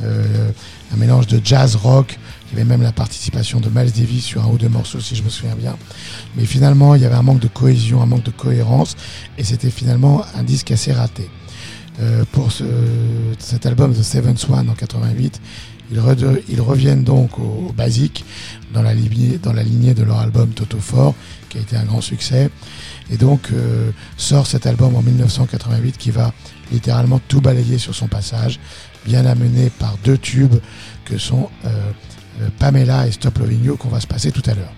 un 0.00 0.96
mélange 0.96 1.26
de 1.26 1.40
jazz 1.44 1.76
rock. 1.76 2.18
Il 2.46 2.58
y 2.58 2.60
avait 2.60 2.68
même 2.68 2.82
la 2.82 2.92
participation 2.92 3.60
de 3.60 3.68
Miles 3.68 3.92
Davis 3.92 4.24
sur 4.24 4.42
un 4.42 4.48
ou 4.48 4.56
deux 4.56 4.68
morceaux, 4.70 5.00
si 5.00 5.14
je 5.14 5.22
me 5.22 5.28
souviens 5.28 5.56
bien. 5.56 5.76
Mais 6.36 6.46
finalement, 6.46 6.94
il 6.94 7.02
y 7.02 7.04
avait 7.04 7.14
un 7.14 7.22
manque 7.22 7.40
de 7.40 7.48
cohésion, 7.48 8.00
un 8.00 8.06
manque 8.06 8.24
de 8.24 8.30
cohérence, 8.30 8.96
et 9.36 9.44
c'était 9.44 9.70
finalement 9.70 10.24
un 10.34 10.42
disque 10.42 10.70
assez 10.70 10.92
raté. 10.92 11.28
Euh, 12.00 12.24
pour 12.32 12.50
ce, 12.50 12.64
cet 13.38 13.66
album 13.66 13.94
The 13.94 14.02
Seventh 14.02 14.46
One 14.50 14.68
en 14.68 14.74
88, 14.74 15.40
ils, 15.92 16.00
rede- 16.00 16.42
ils 16.48 16.60
reviennent 16.60 17.04
donc 17.04 17.38
au, 17.38 17.66
au 17.68 17.72
basique 17.72 18.24
dans 18.72 18.82
la, 18.82 18.92
lignée, 18.94 19.38
dans 19.38 19.52
la 19.52 19.62
lignée 19.62 19.94
de 19.94 20.02
leur 20.02 20.18
album 20.18 20.50
Toto 20.50 20.78
Fort, 20.78 21.14
qui 21.48 21.58
a 21.58 21.60
été 21.60 21.76
un 21.76 21.84
grand 21.84 22.00
succès. 22.00 22.50
Et 23.10 23.16
donc 23.16 23.50
euh, 23.52 23.92
sort 24.16 24.46
cet 24.48 24.66
album 24.66 24.96
en 24.96 25.02
1988 25.02 25.96
qui 25.96 26.10
va 26.10 26.32
littéralement 26.72 27.20
tout 27.28 27.40
balayer 27.40 27.78
sur 27.78 27.94
son 27.94 28.08
passage, 28.08 28.58
bien 29.06 29.24
amené 29.26 29.70
par 29.70 29.96
deux 30.02 30.18
tubes 30.18 30.56
que 31.04 31.16
sont 31.16 31.48
euh, 31.64 31.68
euh, 32.40 32.48
Pamela 32.58 33.06
et 33.06 33.12
Stop 33.12 33.38
Loving 33.38 33.62
You 33.64 33.76
qu'on 33.76 33.88
va 33.90 34.00
se 34.00 34.06
passer 34.08 34.32
tout 34.32 34.42
à 34.46 34.54
l'heure. 34.54 34.72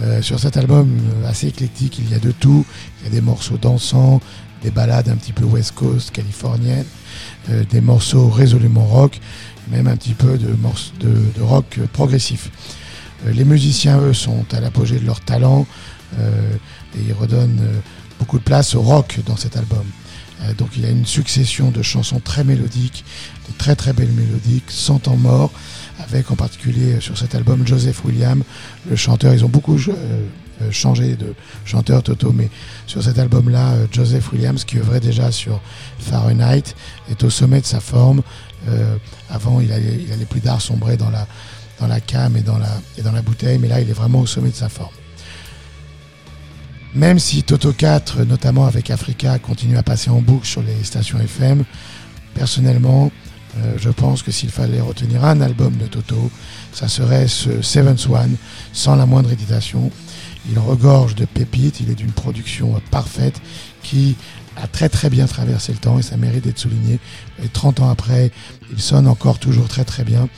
Euh, 0.00 0.22
sur 0.22 0.40
cet 0.40 0.56
album 0.56 0.98
euh, 1.22 1.28
assez 1.28 1.46
éclectique, 1.48 1.98
il 1.98 2.10
y 2.10 2.14
a 2.14 2.18
de 2.18 2.32
tout. 2.32 2.64
Il 3.00 3.04
y 3.04 3.06
a 3.08 3.10
des 3.14 3.20
morceaux 3.20 3.58
dansants, 3.58 4.20
des 4.62 4.70
ballades 4.70 5.08
un 5.08 5.16
petit 5.16 5.32
peu 5.32 5.44
West 5.44 5.72
Coast 5.72 6.10
californienne, 6.10 6.84
euh, 7.50 7.64
des 7.70 7.80
morceaux 7.80 8.28
résolument 8.28 8.84
rock, 8.84 9.18
même 9.70 9.86
un 9.86 9.96
petit 9.96 10.14
peu 10.14 10.38
de, 10.38 10.54
de, 11.00 11.42
rock 11.42 11.78
euh, 11.78 11.86
progressif. 11.92 12.50
Euh, 13.26 13.32
les 13.32 13.44
musiciens, 13.44 14.00
eux, 14.00 14.12
sont 14.12 14.44
à 14.52 14.60
l'apogée 14.60 14.98
de 14.98 15.06
leur 15.06 15.20
talent 15.20 15.66
et 16.96 17.02
ils 17.06 17.12
redonnent 17.12 17.64
beaucoup 18.18 18.40
de 18.40 18.42
place 18.42 18.74
au 18.74 18.82
rock 18.82 19.20
dans 19.26 19.36
cet 19.36 19.56
album. 19.56 19.84
Donc 20.58 20.70
il 20.74 20.82
y 20.82 20.86
a 20.86 20.90
une 20.90 21.06
succession 21.06 21.70
de 21.70 21.82
chansons 21.82 22.18
très 22.18 22.42
mélodiques, 22.42 23.04
de 23.48 23.56
très 23.56 23.76
très 23.76 23.92
belles 23.92 24.10
mélodiques, 24.10 24.64
sans 24.66 24.98
temps 24.98 25.16
mort, 25.16 25.52
avec 26.00 26.32
en 26.32 26.34
particulier 26.34 26.96
sur 26.98 27.16
cet 27.16 27.36
album 27.36 27.64
Joseph 27.64 28.04
William, 28.04 28.42
le 28.88 28.96
chanteur. 28.96 29.32
Ils 29.34 29.44
ont 29.44 29.48
beaucoup 29.48 29.78
changé 30.70 31.16
de 31.16 31.34
chanteur 31.64 32.02
Toto, 32.02 32.32
mais 32.32 32.50
sur 32.86 33.02
cet 33.02 33.18
album-là, 33.18 33.72
euh, 33.72 33.86
Joseph 33.90 34.32
Williams, 34.32 34.64
qui 34.64 34.78
œuvrait 34.78 35.00
déjà 35.00 35.30
sur 35.30 35.60
Fahrenheit, 35.98 36.74
est 37.10 37.22
au 37.24 37.30
sommet 37.30 37.60
de 37.60 37.66
sa 37.66 37.80
forme. 37.80 38.22
Euh, 38.68 38.96
avant, 39.30 39.60
il 39.60 39.72
allait, 39.72 40.24
plus 40.28 40.40
tard 40.40 40.60
sombrer 40.60 40.96
dans 40.96 41.10
la, 41.10 41.26
dans 41.78 41.86
la 41.86 42.00
cam 42.00 42.36
et 42.36 42.42
dans 42.42 42.58
la, 42.58 42.70
et 42.98 43.02
dans 43.02 43.12
la 43.12 43.22
bouteille, 43.22 43.58
mais 43.58 43.68
là, 43.68 43.80
il 43.80 43.88
est 43.88 43.94
vraiment 43.94 44.20
au 44.20 44.26
sommet 44.26 44.50
de 44.50 44.54
sa 44.54 44.68
forme. 44.68 44.90
Même 46.94 47.18
si 47.18 47.42
Toto 47.44 47.72
4, 47.72 48.24
notamment 48.24 48.66
avec 48.66 48.90
Africa, 48.90 49.38
continue 49.38 49.76
à 49.76 49.82
passer 49.82 50.10
en 50.10 50.20
boucle 50.20 50.46
sur 50.46 50.62
les 50.62 50.82
stations 50.82 51.20
FM, 51.20 51.64
personnellement, 52.34 53.12
euh, 53.58 53.74
je 53.78 53.90
pense 53.90 54.22
que 54.22 54.30
s'il 54.30 54.50
fallait 54.50 54.80
retenir 54.80 55.24
un 55.24 55.40
album 55.40 55.76
de 55.76 55.86
Toto, 55.86 56.30
ça 56.72 56.88
serait 56.88 57.28
ce 57.28 57.62
Seventh 57.62 58.06
One, 58.08 58.36
sans 58.72 58.96
la 58.96 59.06
moindre 59.06 59.32
hésitation. 59.32 59.90
Il 60.50 60.58
regorge 60.58 61.14
de 61.14 61.24
pépites, 61.24 61.80
il 61.80 61.90
est 61.90 61.94
d'une 61.94 62.12
production 62.12 62.80
parfaite 62.90 63.40
qui 63.82 64.16
a 64.56 64.66
très 64.66 64.88
très 64.88 65.08
bien 65.08 65.26
traversé 65.26 65.72
le 65.72 65.78
temps 65.78 65.98
et 65.98 66.02
ça 66.02 66.16
mérite 66.16 66.44
d'être 66.44 66.58
souligné. 66.58 66.98
Et 67.42 67.48
30 67.48 67.80
ans 67.80 67.88
après, 67.88 68.30
il 68.72 68.80
sonne 68.80 69.06
encore 69.06 69.38
toujours 69.38 69.68
très 69.68 69.84
très 69.84 70.04
bien 70.04 70.28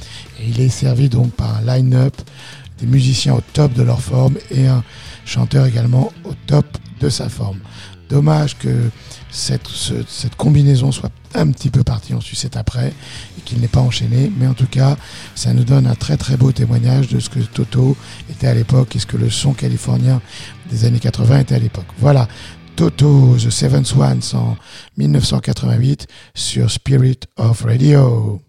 et 0.40 0.48
il 0.48 0.60
est 0.60 0.68
servi 0.68 1.08
donc 1.08 1.32
par 1.32 1.56
un 1.56 1.62
line-up 1.62 2.14
des 2.78 2.86
musiciens 2.86 3.34
au 3.34 3.40
top 3.52 3.72
de 3.72 3.82
leur 3.82 4.00
forme 4.00 4.36
et 4.50 4.66
un 4.66 4.84
chanteur 5.24 5.66
également 5.66 6.12
au 6.24 6.34
top 6.46 6.66
de 7.00 7.08
sa 7.08 7.28
forme. 7.28 7.58
Dommage 8.08 8.58
que 8.58 8.90
cette, 9.32 9.66
ce- 9.66 10.04
cette 10.06 10.36
combinaison 10.36 10.92
soit 10.92 11.10
un 11.34 11.50
petit 11.50 11.70
peu 11.70 11.82
partie 11.82 12.12
en 12.14 12.20
sucette 12.20 12.56
après 12.56 12.92
et 13.38 13.40
qu'il 13.44 13.58
n'ait 13.60 13.66
pas 13.68 13.80
enchaîné, 13.80 14.30
mais 14.38 14.46
en 14.46 14.54
tout 14.54 14.66
cas, 14.66 14.96
ça 15.34 15.52
nous 15.54 15.64
donne 15.64 15.86
un 15.86 15.94
très 15.94 16.16
très 16.18 16.36
beau 16.36 16.52
témoignage 16.52 17.08
de 17.08 17.18
ce 17.18 17.30
que 17.30 17.40
Toto 17.40 17.96
était 18.30 18.46
à 18.46 18.54
l'époque 18.54 18.94
et 18.94 18.98
ce 18.98 19.06
que 19.06 19.16
le 19.16 19.30
son 19.30 19.52
californien 19.54 20.20
des 20.70 20.84
années 20.84 21.00
80 21.00 21.40
était 21.40 21.54
à 21.54 21.58
l'époque. 21.58 21.86
Voilà, 21.98 22.28
Toto, 22.76 23.36
The 23.38 23.50
Seventh 23.50 23.94
Ones 23.96 24.22
en 24.34 24.56
1988 24.98 26.06
sur 26.34 26.70
Spirit 26.70 27.20
of 27.36 27.62
Radio. 27.62 28.40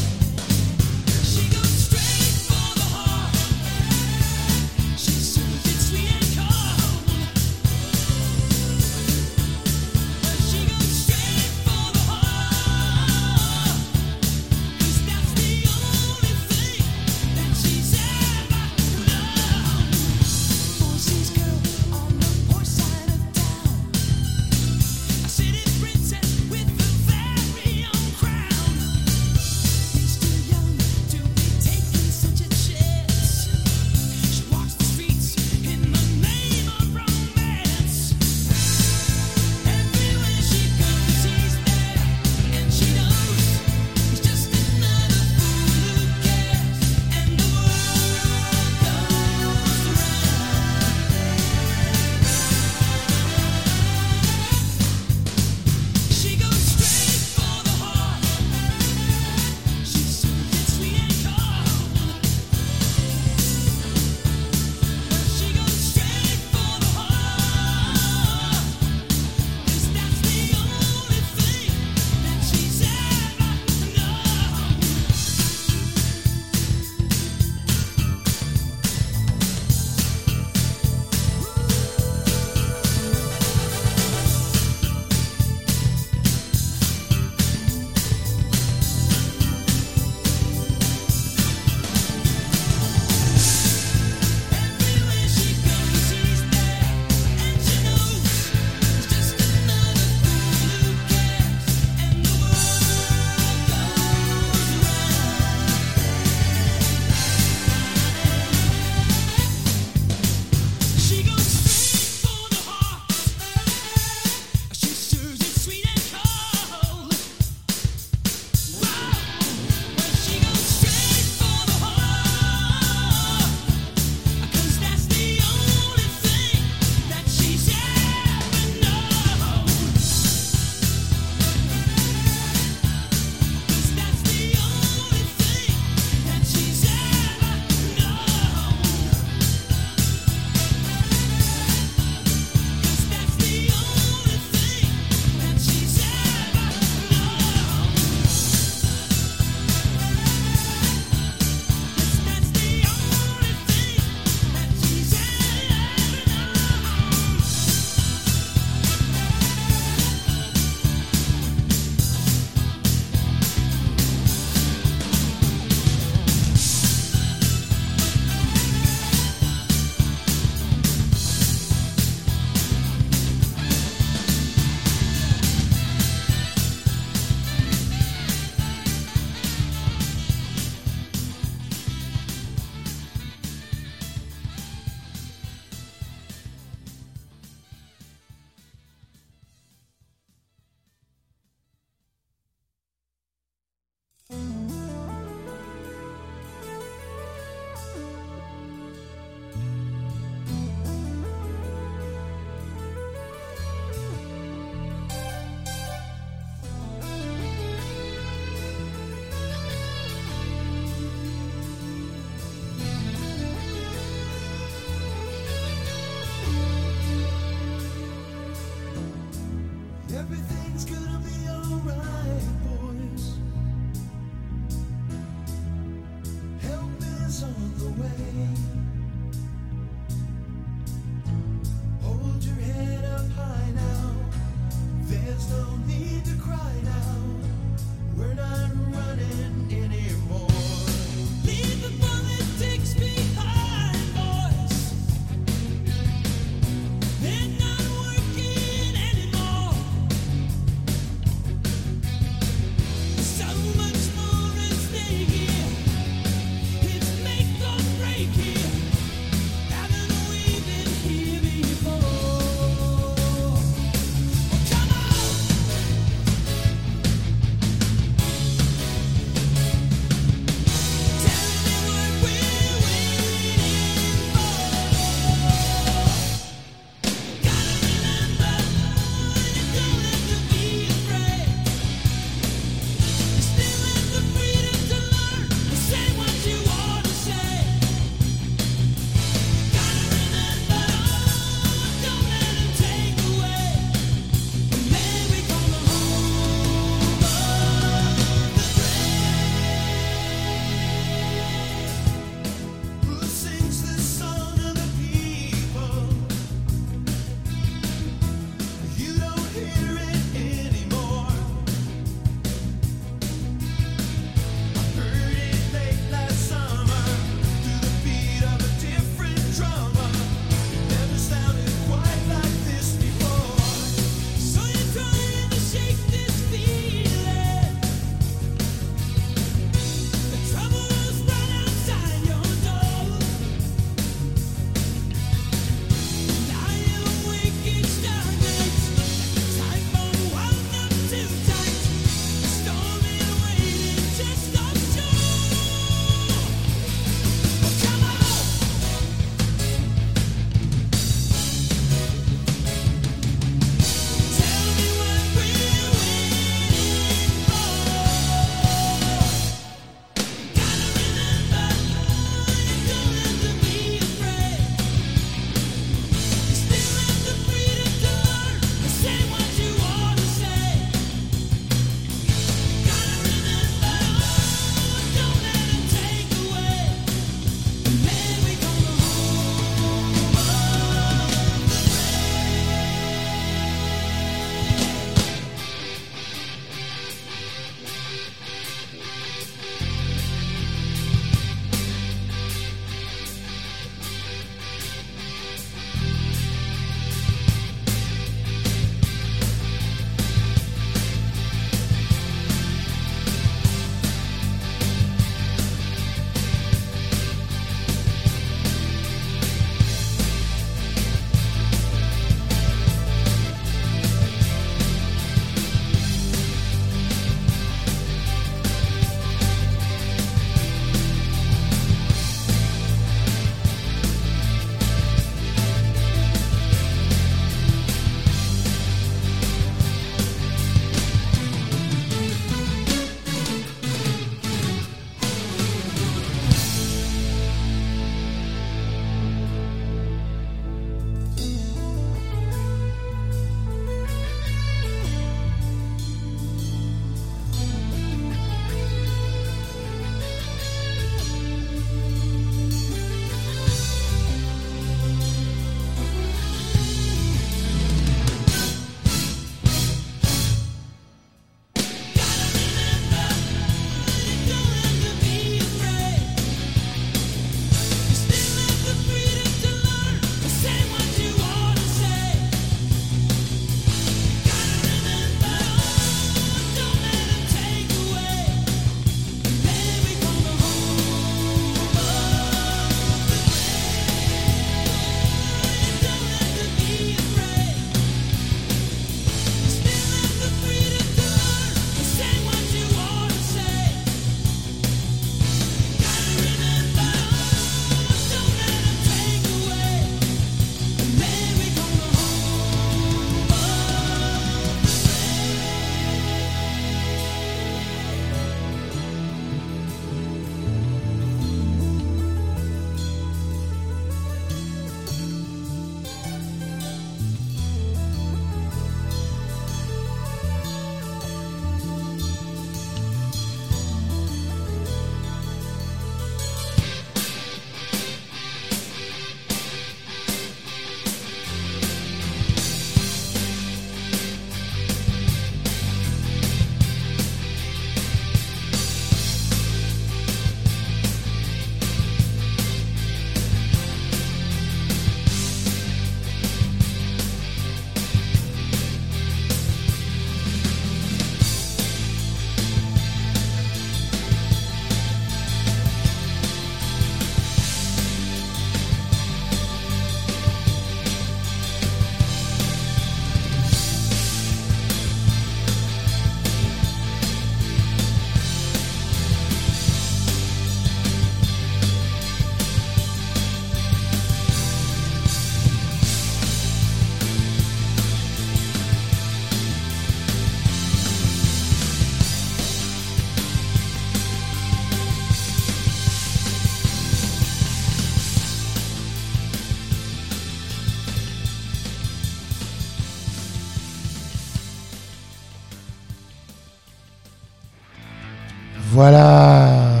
Voilà, 599.00 600.00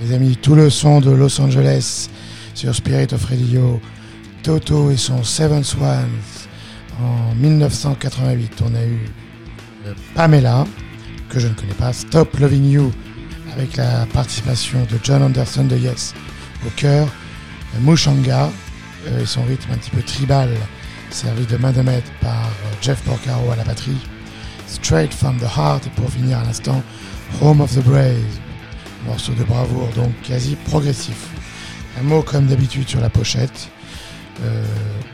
les 0.00 0.12
amis, 0.14 0.36
tout 0.36 0.54
le 0.54 0.70
son 0.70 1.00
de 1.00 1.10
Los 1.10 1.40
Angeles 1.40 2.08
sur 2.54 2.72
Spirit 2.72 3.08
of 3.12 3.24
Radio. 3.24 3.80
Toto 4.44 4.92
et 4.92 4.96
son 4.96 5.24
Seven 5.24 5.64
Swans 5.64 6.06
en 7.02 7.34
1988. 7.34 8.62
On 8.64 8.74
a 8.76 8.84
eu 8.84 9.00
euh, 9.84 9.94
Pamela, 10.14 10.64
que 11.28 11.40
je 11.40 11.48
ne 11.48 11.54
connais 11.54 11.74
pas, 11.74 11.92
Stop 11.92 12.38
Loving 12.38 12.70
You, 12.70 12.92
avec 13.52 13.76
la 13.76 14.06
participation 14.12 14.78
de 14.88 14.96
John 15.02 15.24
Anderson 15.24 15.64
de 15.64 15.76
Yes 15.76 16.14
au 16.64 16.70
cœur, 16.76 17.08
euh, 17.08 17.78
Mushanga 17.80 18.48
euh, 19.08 19.24
et 19.24 19.26
son 19.26 19.42
rythme 19.42 19.72
un 19.72 19.76
petit 19.76 19.90
peu 19.90 20.02
tribal, 20.02 20.50
servi 21.10 21.46
de 21.46 21.56
main 21.56 21.72
de 21.72 21.82
maître 21.82 22.12
par 22.20 22.48
Jeff 22.80 23.02
Porcaro 23.02 23.50
à 23.50 23.56
la 23.56 23.64
batterie. 23.64 24.06
Straight 24.68 25.12
from 25.12 25.36
the 25.38 25.50
Heart, 25.56 25.88
pour 25.96 26.08
finir 26.10 26.38
à 26.38 26.44
l'instant, 26.44 26.80
Home 27.40 27.60
of 27.60 27.74
the 27.74 27.82
Brave, 27.82 28.16
morceau 29.06 29.32
de 29.32 29.44
bravoure 29.44 29.88
donc 29.94 30.12
quasi 30.22 30.56
progressif. 30.56 31.28
Un 31.98 32.02
mot 32.02 32.22
comme 32.22 32.46
d'habitude 32.46 32.88
sur 32.88 33.00
la 33.00 33.08
pochette, 33.10 33.70
euh, 34.42 34.64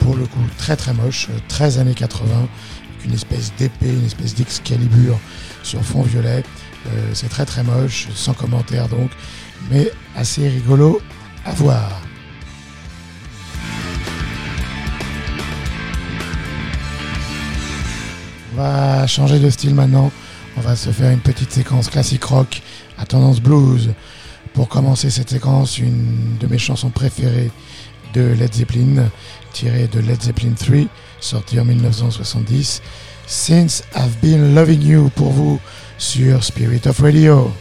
pour 0.01 0.17
le 0.17 0.27
coup 0.27 0.41
très 0.59 0.77
très 0.77 0.93
moche, 0.93 1.29
euh, 1.31 1.39
13 1.49 1.79
années 1.79 1.95
80, 1.95 2.27
avec 2.35 3.05
une 3.05 3.13
espèce 3.13 3.53
d'épée, 3.59 3.89
une 3.89 4.07
espèce 4.07 4.35
d'excalibur 4.35 5.19
sur 5.63 5.83
fond 5.83 6.03
violet. 6.03 6.43
Euh, 6.87 7.11
c'est 7.15 7.29
très 7.29 7.45
très 7.45 7.63
moche, 7.63 8.09
sans 8.15 8.35
commentaire 8.35 8.89
donc, 8.89 9.11
mais 9.71 9.91
assez 10.17 10.49
rigolo 10.49 11.01
à 11.45 11.53
voir. 11.53 12.01
On 18.53 18.57
va 18.57 19.07
changer 19.07 19.39
de 19.39 19.51
style 19.51 19.75
maintenant. 19.75 20.11
On 20.57 20.61
va 20.61 20.75
se 20.75 20.91
faire 20.91 21.11
une 21.11 21.21
petite 21.21 21.53
séquence 21.53 21.89
classique 21.91 22.25
rock 22.25 22.63
à 22.99 23.05
tendance 23.05 23.41
blues. 23.41 23.91
Pour 24.55 24.69
commencer 24.69 25.11
cette 25.11 25.29
séquence, 25.29 25.79
une 25.79 26.39
de 26.41 26.47
mes 26.47 26.59
chansons 26.59 26.89
préférées 26.89 27.51
de 28.15 28.23
Led 28.23 28.55
Zeppelin, 28.55 29.11
tirée 29.53 29.87
de 29.87 30.01
Led 30.01 30.23
Zeppelin 30.23 30.55
3, 30.59 30.87
sortie 31.21 31.61
en 31.61 31.65
1970. 31.67 32.81
Since 33.27 33.83
I've 33.95 34.17
Been 34.23 34.55
Loving 34.55 34.83
You 34.83 35.11
pour 35.15 35.33
vous 35.33 35.61
sur 35.99 36.43
Spirit 36.43 36.87
of 36.87 37.01
Radio. 37.01 37.53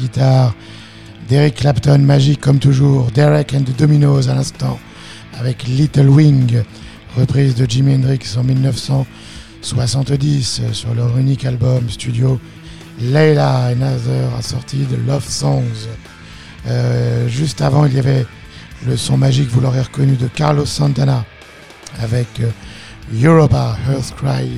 Guitare 0.00 0.54
d'Eric 1.28 1.56
Clapton, 1.56 1.98
magique 1.98 2.40
comme 2.40 2.58
toujours. 2.58 3.10
Derek 3.12 3.52
and 3.54 3.64
the 3.64 3.76
Dominoes 3.76 4.28
à 4.28 4.34
l'instant, 4.34 4.78
avec 5.38 5.64
Little 5.64 6.08
Wing, 6.08 6.62
reprise 7.16 7.54
de 7.54 7.68
Jimi 7.68 7.94
Hendrix 7.94 8.20
en 8.36 8.44
1970 8.44 10.62
euh, 10.62 10.72
sur 10.72 10.94
leur 10.94 11.18
unique 11.18 11.44
album 11.44 11.90
studio 11.90 12.40
Layla 13.00 13.66
Another, 13.66 14.34
assorti 14.38 14.78
de 14.78 14.96
Love 14.96 15.28
Songs. 15.28 15.88
Euh, 16.66 17.28
juste 17.28 17.60
avant, 17.60 17.84
il 17.84 17.94
y 17.94 17.98
avait 17.98 18.24
le 18.86 18.96
son 18.96 19.18
magique, 19.18 19.50
vous 19.50 19.60
l'aurez 19.60 19.82
reconnu, 19.82 20.16
de 20.16 20.28
Carlos 20.28 20.66
Santana 20.66 21.24
avec 22.00 22.28
Europa, 23.22 23.76
Earth 23.90 24.14
Cry, 24.16 24.50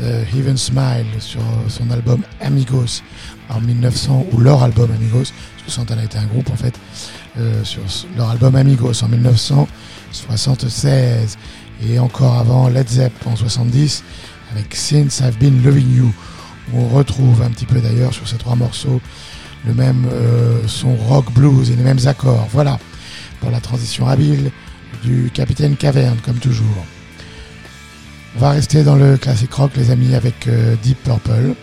Heaven 0.00 0.56
Smile 0.56 1.04
sur 1.18 1.42
son 1.68 1.90
album 1.90 2.22
Amigos 2.40 3.02
en 3.48 3.60
1900, 3.60 4.26
ou 4.32 4.38
leur 4.38 4.62
album 4.62 4.90
Amigos, 4.90 5.24
parce 5.24 5.32
que 5.66 5.70
Santana 5.70 6.04
était 6.04 6.18
un 6.18 6.26
groupe 6.26 6.50
en 6.50 6.56
fait, 6.56 6.74
euh, 7.38 7.64
sur 7.64 7.80
leur 8.16 8.28
album 8.30 8.54
Amigos 8.56 9.02
en 9.02 9.08
1976, 9.08 11.38
et 11.86 11.98
encore 11.98 12.38
avant 12.38 12.68
Led 12.68 12.88
Zepp 12.88 13.12
en 13.26 13.36
70, 13.36 14.04
avec 14.52 14.74
Since 14.74 15.20
I've 15.20 15.36
Been 15.38 15.62
Loving 15.62 15.96
You, 15.96 16.12
on 16.74 16.88
retrouve 16.88 17.42
un 17.42 17.50
petit 17.50 17.66
peu 17.66 17.80
d'ailleurs 17.80 18.14
sur 18.14 18.26
ces 18.28 18.36
trois 18.36 18.56
morceaux 18.56 19.00
le 19.66 19.74
même 19.74 20.06
euh, 20.10 20.66
son 20.66 20.96
rock 20.96 21.32
blues 21.32 21.70
et 21.70 21.76
les 21.76 21.84
mêmes 21.84 22.04
accords. 22.06 22.48
Voilà 22.52 22.78
pour 23.40 23.50
la 23.50 23.60
transition 23.60 24.08
habile 24.08 24.50
du 25.02 25.30
capitaine 25.32 25.76
Caverne, 25.76 26.18
comme 26.24 26.38
toujours. 26.38 26.86
On 28.36 28.40
va 28.40 28.50
rester 28.50 28.82
dans 28.82 28.96
le 28.96 29.18
classique 29.18 29.52
rock, 29.52 29.72
les 29.76 29.90
amis, 29.90 30.14
avec 30.14 30.48
euh, 30.48 30.74
Deep 30.82 31.02
Purple. 31.02 31.54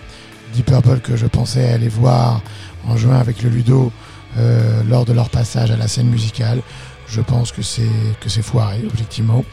Deep 0.53 0.67
Purple 0.67 0.99
que 0.99 1.17
je 1.17 1.25
pensais 1.25 1.71
aller 1.71 1.89
voir 1.89 2.43
en 2.87 2.95
juin 2.95 3.17
avec 3.17 3.41
le 3.41 3.49
Ludo 3.49 3.91
euh, 4.37 4.83
lors 4.87 5.05
de 5.05 5.13
leur 5.13 5.29
passage 5.29 5.71
à 5.71 5.77
la 5.77 5.87
scène 5.87 6.09
musicale. 6.09 6.61
je 7.07 7.21
pense 7.21 7.51
que 7.51 7.63
c'est 7.63 7.89
que 8.21 8.29
c'est 8.29 8.43
foiré, 8.43 8.81
objectivement. 8.85 9.43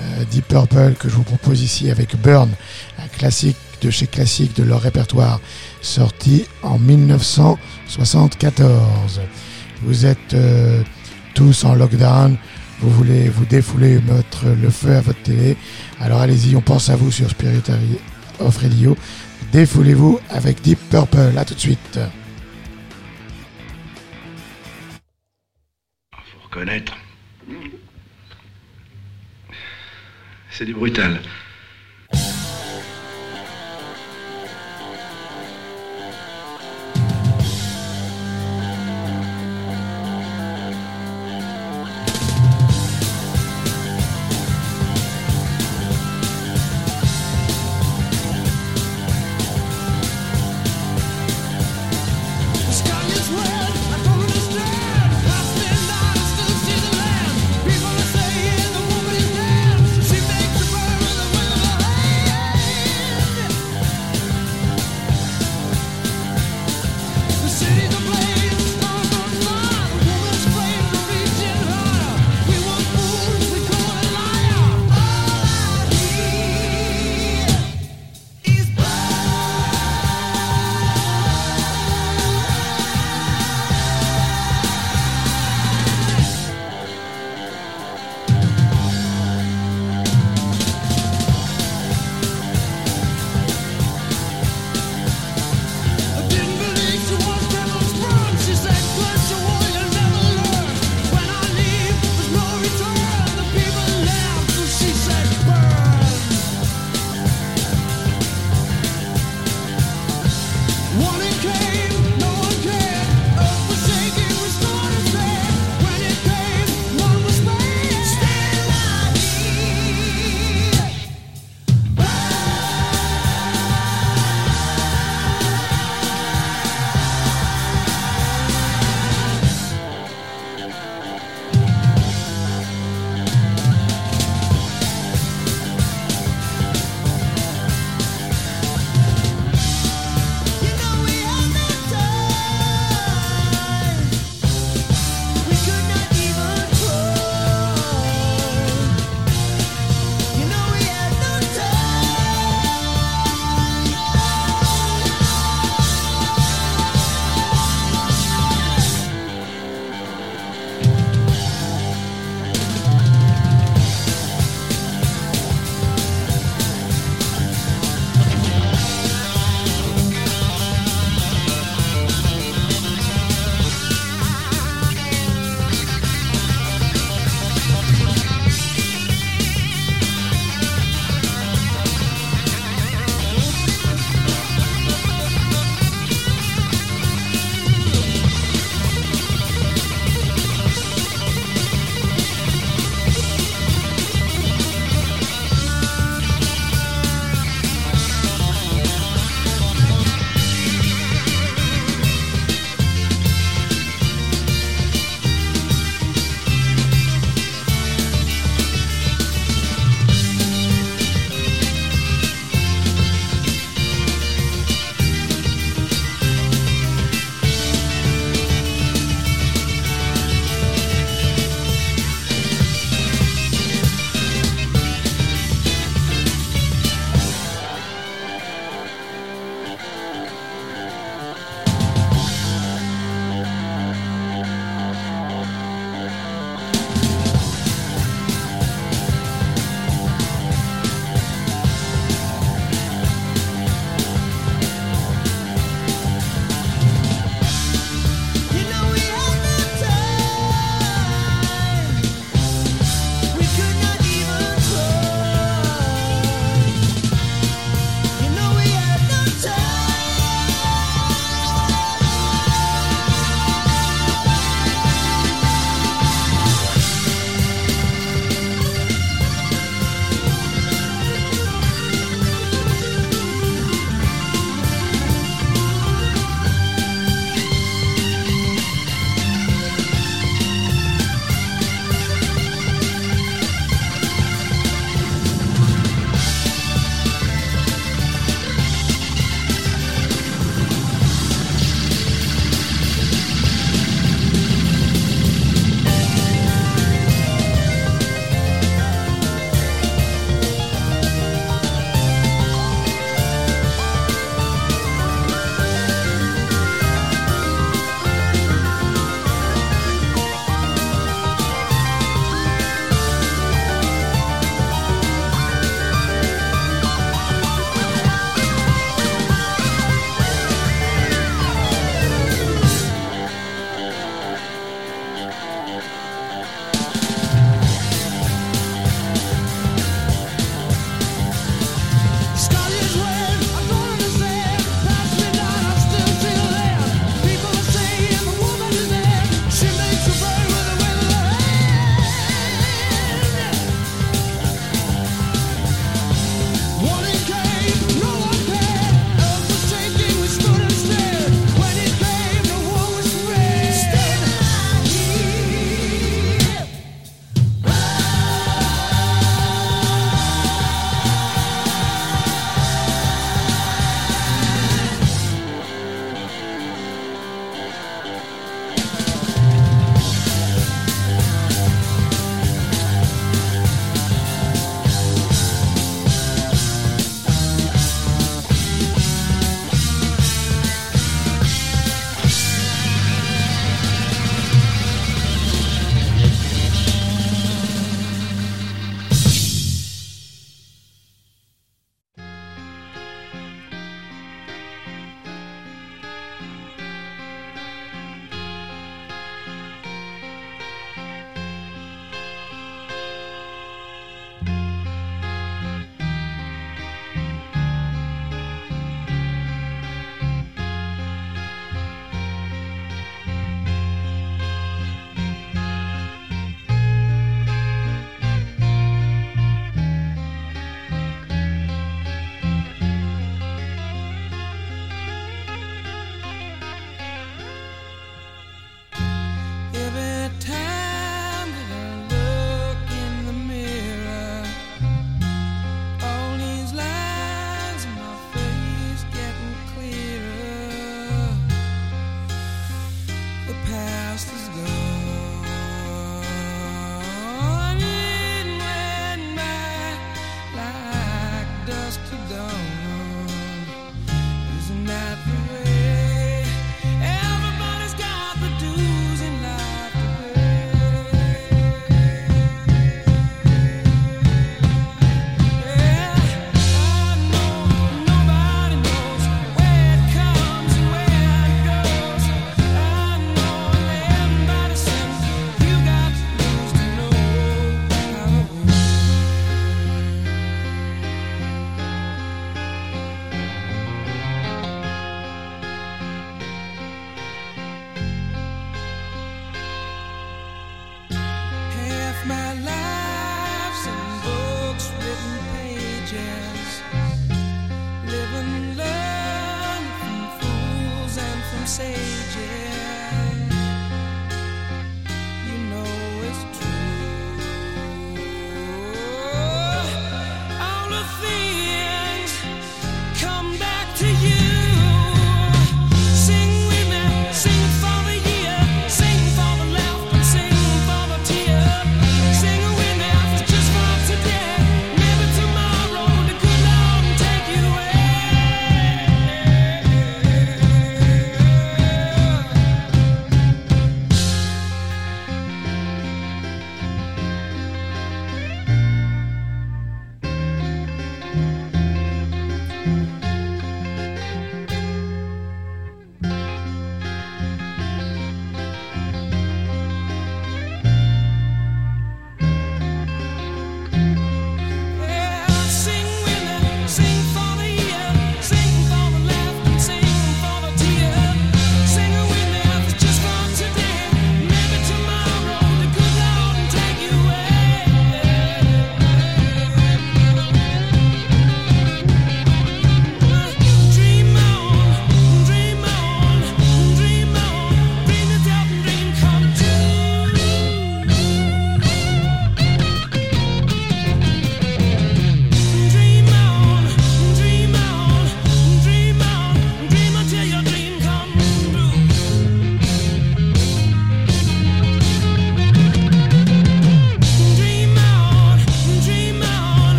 Euh, 0.00 0.24
Deep 0.30 0.46
Purple 0.46 0.94
que 0.98 1.08
je 1.08 1.14
vous 1.14 1.24
propose 1.24 1.62
ici 1.62 1.90
avec 1.90 2.16
Burn, 2.16 2.50
un 2.98 3.08
classique 3.08 3.56
de 3.80 3.90
chez 3.90 4.06
classique 4.06 4.54
de 4.54 4.62
leur 4.62 4.80
répertoire, 4.80 5.40
sorti 5.80 6.44
en 6.62 6.78
1974. 6.78 9.20
Vous 9.82 10.06
êtes 10.06 10.34
euh, 10.34 10.80
tous 11.34 11.64
en 11.64 11.74
lockdown, 11.74 12.36
vous 12.82 12.90
voulez 12.90 13.28
vous 13.28 13.44
défouler, 13.44 14.00
mettre 14.00 14.46
le 14.46 14.68
feu 14.68 14.96
à 14.96 15.00
votre 15.00 15.22
télé. 15.22 15.56
Alors 16.00 16.20
allez-y, 16.20 16.56
on 16.56 16.60
pense 16.60 16.88
à 16.90 16.96
vous 16.96 17.12
sur 17.12 17.30
Spirit 17.30 17.62
of 18.40 18.56
Radio. 18.56 18.96
Défoulez-vous 19.52 20.18
avec 20.30 20.60
Deep 20.62 20.78
Purple. 20.90 21.38
À 21.38 21.44
tout 21.44 21.54
de 21.54 21.60
suite. 21.60 22.00
Faut 26.12 26.40
reconnaître. 26.44 26.96
C'est 30.50 30.64
du 30.64 30.74
brutal. 30.74 31.20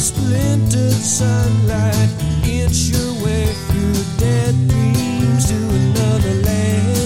Splintered 0.00 0.92
sunlight, 0.92 2.08
inch 2.46 2.90
your 2.90 3.12
way 3.24 3.46
through 3.66 3.98
dead 4.16 4.54
dreams 4.68 5.48
to 5.48 5.56
another 5.56 6.34
land. 6.46 6.98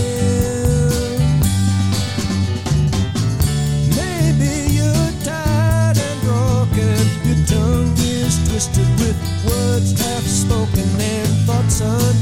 Maybe 3.96 4.74
you're 4.74 5.12
tired 5.24 5.96
and 5.96 6.20
broken, 6.20 7.00
your 7.24 7.40
tongue 7.46 7.96
is 7.96 8.36
twisted 8.48 8.88
with 9.00 9.16
words 9.46 9.98
half 9.98 10.24
spoken 10.24 11.00
and 11.00 11.28
thoughts 11.46 11.80
unclear. 11.80 12.21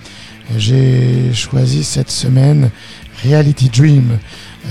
J'ai 0.56 1.32
choisi 1.34 1.82
cette 1.84 2.10
semaine 2.10 2.70
Reality 3.24 3.68
Dream, 3.68 4.18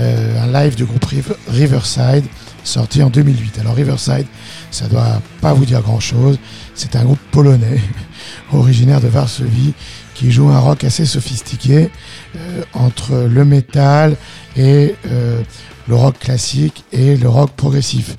euh, 0.00 0.42
un 0.42 0.46
live 0.62 0.74
du 0.74 0.84
groupe 0.86 1.04
Riv- 1.04 1.36
Riverside 1.48 2.24
sorti 2.64 3.02
en 3.02 3.10
2008. 3.10 3.58
Alors 3.60 3.74
Riverside, 3.76 4.26
ça 4.70 4.86
doit 4.88 5.20
pas 5.40 5.52
vous 5.52 5.64
dire 5.64 5.82
grand-chose. 5.82 6.38
C'est 6.74 6.96
un 6.96 7.04
groupe 7.04 7.20
polonais 7.30 7.80
originaire 8.52 9.00
de 9.00 9.08
Varsovie 9.08 9.74
qui 10.14 10.32
joue 10.32 10.48
un 10.48 10.58
rock 10.58 10.82
assez 10.82 11.06
sophistiqué 11.06 11.90
euh, 12.36 12.62
entre 12.74 13.28
le 13.30 13.44
métal 13.44 14.16
et 14.56 14.96
euh, 15.06 15.40
le 15.86 15.94
rock 15.94 16.18
classique 16.18 16.84
et 16.92 17.16
le 17.16 17.28
rock 17.28 17.52
progressif. 17.52 18.16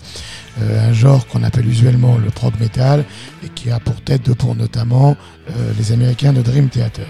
Euh, 0.61 0.89
un 0.89 0.93
genre 0.93 1.27
qu'on 1.27 1.43
appelle 1.43 1.67
usuellement 1.67 2.17
le 2.17 2.29
prog 2.29 2.53
metal 2.59 3.03
et 3.43 3.49
qui 3.49 3.69
a 3.69 3.79
pour 3.79 4.01
tête 4.01 4.25
de 4.25 4.33
pont 4.33 4.55
notamment 4.55 5.15
les 5.79 5.91
Américains 5.91 6.31
de 6.31 6.41
Dream 6.41 6.69
Theater. 6.69 7.07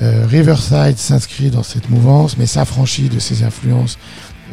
Riverside 0.00 0.98
s'inscrit 0.98 1.50
dans 1.50 1.62
cette 1.62 1.88
mouvance 1.88 2.36
mais 2.36 2.44
s'affranchit 2.44 3.08
de 3.08 3.18
ses 3.18 3.42
influences 3.42 3.96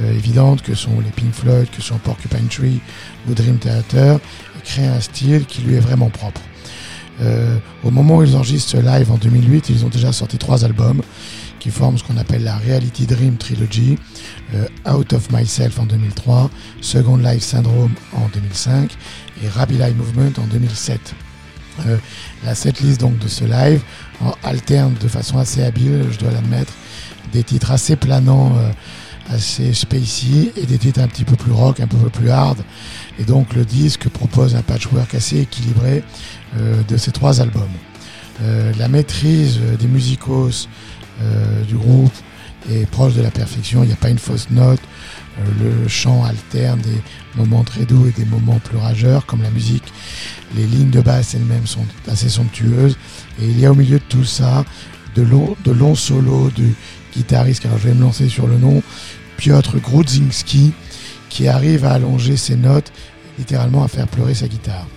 euh, 0.01 0.13
évidentes 0.13 0.61
que 0.61 0.75
sont 0.75 0.99
les 0.99 1.11
Pink 1.11 1.33
Floyd, 1.33 1.67
que 1.69 1.81
sont 1.81 1.97
Porcupine 1.97 2.47
Tree 2.47 2.79
ou 3.29 3.33
Dream 3.33 3.57
Theater 3.57 4.19
et 4.57 4.61
crée 4.63 4.87
un 4.87 4.99
style 4.99 5.45
qui 5.45 5.61
lui 5.61 5.75
est 5.75 5.79
vraiment 5.79 6.09
propre. 6.09 6.41
Euh, 7.21 7.57
au 7.83 7.91
moment 7.91 8.17
où 8.17 8.23
ils 8.23 8.35
enregistrent 8.35 8.71
ce 8.71 8.77
live 8.77 9.11
en 9.11 9.17
2008, 9.17 9.69
ils 9.69 9.85
ont 9.85 9.89
déjà 9.89 10.11
sorti 10.11 10.37
trois 10.37 10.65
albums 10.65 11.01
qui 11.59 11.69
forment 11.69 11.97
ce 11.97 12.03
qu'on 12.03 12.17
appelle 12.17 12.43
la 12.43 12.57
Reality 12.57 13.05
Dream 13.05 13.37
Trilogy, 13.37 13.97
euh, 14.53 14.67
Out 14.91 15.13
of 15.13 15.31
Myself 15.31 15.79
en 15.79 15.85
2003, 15.85 16.49
Second 16.81 17.15
Life 17.17 17.43
Syndrome 17.43 17.93
en 18.13 18.27
2005 18.33 18.91
et 19.41 19.47
Rabbi 19.47 19.75
Live 19.75 19.95
Movement 19.95 20.33
en 20.39 20.47
2007. 20.47 21.13
Euh, 21.87 21.97
la 22.43 22.53
setlist 22.53 22.99
donc 22.99 23.17
de 23.19 23.27
ce 23.27 23.45
live 23.45 23.81
alterne 24.43 24.93
de 25.01 25.07
façon 25.07 25.37
assez 25.37 25.63
habile, 25.63 26.05
je 26.11 26.19
dois 26.19 26.31
l'admettre, 26.31 26.73
des 27.31 27.43
titres 27.43 27.71
assez 27.71 27.95
planants 27.95 28.53
euh, 28.57 28.69
assez 29.29 29.73
spacey 29.73 30.51
et 30.57 30.65
des 30.65 30.77
titres 30.77 31.01
un 31.01 31.07
petit 31.07 31.23
peu 31.23 31.35
plus 31.35 31.51
rock, 31.51 31.79
un 31.79 31.87
peu 31.87 31.97
plus 32.09 32.29
hard. 32.29 32.57
Et 33.19 33.23
donc 33.23 33.53
le 33.53 33.65
disque 33.65 34.09
propose 34.09 34.55
un 34.55 34.61
patchwork 34.61 35.13
assez 35.15 35.39
équilibré 35.39 36.03
euh, 36.57 36.81
de 36.87 36.97
ces 36.97 37.11
trois 37.11 37.41
albums. 37.41 37.63
Euh, 38.41 38.73
la 38.77 38.87
maîtrise 38.87 39.59
des 39.79 39.87
musicos 39.87 40.67
euh, 41.21 41.63
du 41.65 41.75
groupe 41.75 42.13
est 42.71 42.89
proche 42.89 43.13
de 43.13 43.21
la 43.21 43.29
perfection, 43.29 43.83
il 43.83 43.87
n'y 43.87 43.93
a 43.93 43.97
pas 43.97 44.09
une 44.09 44.17
fausse 44.17 44.49
note, 44.49 44.79
euh, 45.37 45.81
le 45.83 45.87
chant 45.87 46.23
alterne 46.23 46.79
des 46.81 47.01
moments 47.35 47.63
très 47.63 47.85
doux 47.85 48.07
et 48.07 48.11
des 48.11 48.25
moments 48.25 48.59
plus 48.59 48.77
rageurs 48.77 49.25
comme 49.25 49.41
la 49.41 49.49
musique. 49.49 49.83
Les 50.55 50.65
lignes 50.65 50.89
de 50.89 51.01
basse 51.01 51.35
elles-mêmes 51.35 51.67
sont 51.67 51.85
assez 52.07 52.29
somptueuses 52.29 52.97
et 53.41 53.45
il 53.45 53.59
y 53.59 53.65
a 53.65 53.71
au 53.71 53.75
milieu 53.75 53.99
de 53.99 54.03
tout 54.07 54.23
ça 54.23 54.65
de 55.15 55.21
longs, 55.21 55.55
de 55.63 55.71
longs 55.71 55.95
solos 55.95 56.49
du 56.49 56.73
guitariste, 57.15 57.65
alors 57.65 57.77
je 57.77 57.89
vais 57.89 57.93
me 57.93 58.01
lancer 58.01 58.27
sur 58.27 58.47
le 58.47 58.57
nom, 58.57 58.81
Piotr 59.37 59.77
Grudzinski, 59.77 60.73
qui 61.29 61.47
arrive 61.47 61.85
à 61.85 61.93
allonger 61.93 62.37
ses 62.37 62.55
notes, 62.55 62.91
littéralement 63.37 63.83
à 63.83 63.87
faire 63.87 64.07
pleurer 64.07 64.33
sa 64.33 64.47
guitare. 64.47 64.87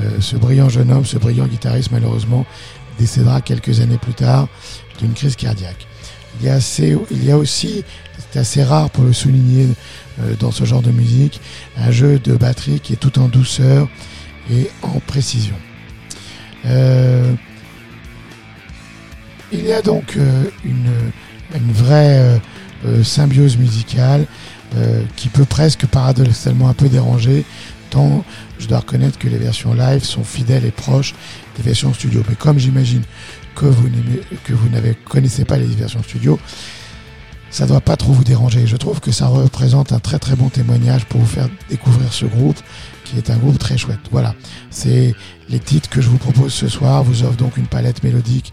Euh, 0.00 0.20
ce 0.20 0.36
brillant 0.36 0.68
jeune 0.68 0.90
homme, 0.90 1.04
ce 1.04 1.18
brillant 1.18 1.46
guitariste, 1.46 1.90
malheureusement, 1.90 2.46
décédera 2.98 3.40
quelques 3.40 3.80
années 3.80 3.98
plus 3.98 4.14
tard 4.14 4.48
d'une 4.98 5.12
crise 5.12 5.36
cardiaque. 5.36 5.86
Il 6.40 6.46
y 6.46 6.50
a, 6.50 6.54
assez, 6.54 6.96
il 7.10 7.24
y 7.24 7.30
a 7.30 7.38
aussi, 7.38 7.82
c'est 8.18 8.38
assez 8.38 8.62
rare 8.62 8.90
pour 8.90 9.04
le 9.04 9.12
souligner 9.12 9.68
euh, 10.20 10.34
dans 10.38 10.50
ce 10.50 10.64
genre 10.64 10.82
de 10.82 10.90
musique, 10.90 11.40
un 11.78 11.90
jeu 11.90 12.18
de 12.18 12.34
batterie 12.36 12.80
qui 12.80 12.92
est 12.92 12.96
tout 12.96 13.18
en 13.18 13.28
douceur 13.28 13.88
et 14.50 14.70
en 14.82 15.00
précision. 15.00 15.56
Euh, 16.66 17.32
il 19.52 19.64
y 19.64 19.72
a 19.72 19.80
donc 19.80 20.16
une, 20.64 20.90
une 21.54 21.72
vraie 21.72 22.40
symbiose 23.02 23.56
musicale 23.56 24.26
euh, 24.74 25.02
qui 25.14 25.28
peut 25.28 25.44
presque 25.44 25.86
paradoxalement 25.86 26.68
un 26.68 26.74
peu 26.74 26.88
déranger, 26.88 27.44
tant 27.88 28.24
je 28.58 28.66
dois 28.66 28.80
reconnaître 28.80 29.16
que 29.16 29.28
les 29.28 29.38
versions 29.38 29.74
live 29.74 30.02
sont 30.02 30.24
fidèles 30.24 30.64
et 30.64 30.72
proches 30.72 31.14
des 31.56 31.62
versions 31.62 31.94
studio. 31.94 32.22
Mais 32.28 32.34
comme 32.34 32.58
j'imagine 32.58 33.02
que 33.54 33.66
vous 33.66 33.88
que 34.42 34.52
vous 34.52 34.68
n'avez 34.68 34.94
connaissez 34.94 35.44
pas 35.44 35.56
les 35.56 35.66
versions 35.66 36.02
studio, 36.02 36.38
ça 37.48 37.64
ne 37.64 37.68
doit 37.68 37.80
pas 37.80 37.96
trop 37.96 38.12
vous 38.12 38.24
déranger. 38.24 38.66
Je 38.66 38.76
trouve 38.76 38.98
que 38.98 39.12
ça 39.12 39.28
représente 39.28 39.92
un 39.92 40.00
très 40.00 40.18
très 40.18 40.34
bon 40.34 40.48
témoignage 40.48 41.04
pour 41.04 41.20
vous 41.20 41.26
faire 41.26 41.48
découvrir 41.70 42.12
ce 42.12 42.26
groupe, 42.26 42.58
qui 43.06 43.16
est 43.16 43.30
un 43.30 43.36
groupe 43.36 43.58
très 43.58 43.78
chouette. 43.78 44.00
Voilà, 44.10 44.34
c'est 44.70 45.14
les 45.48 45.58
titres 45.58 45.88
que 45.88 46.00
je 46.00 46.08
vous 46.08 46.18
propose 46.18 46.52
ce 46.52 46.68
soir. 46.68 47.02
Vous 47.04 47.22
offre 47.22 47.36
donc 47.36 47.56
une 47.56 47.66
palette 47.66 48.02
mélodique 48.02 48.52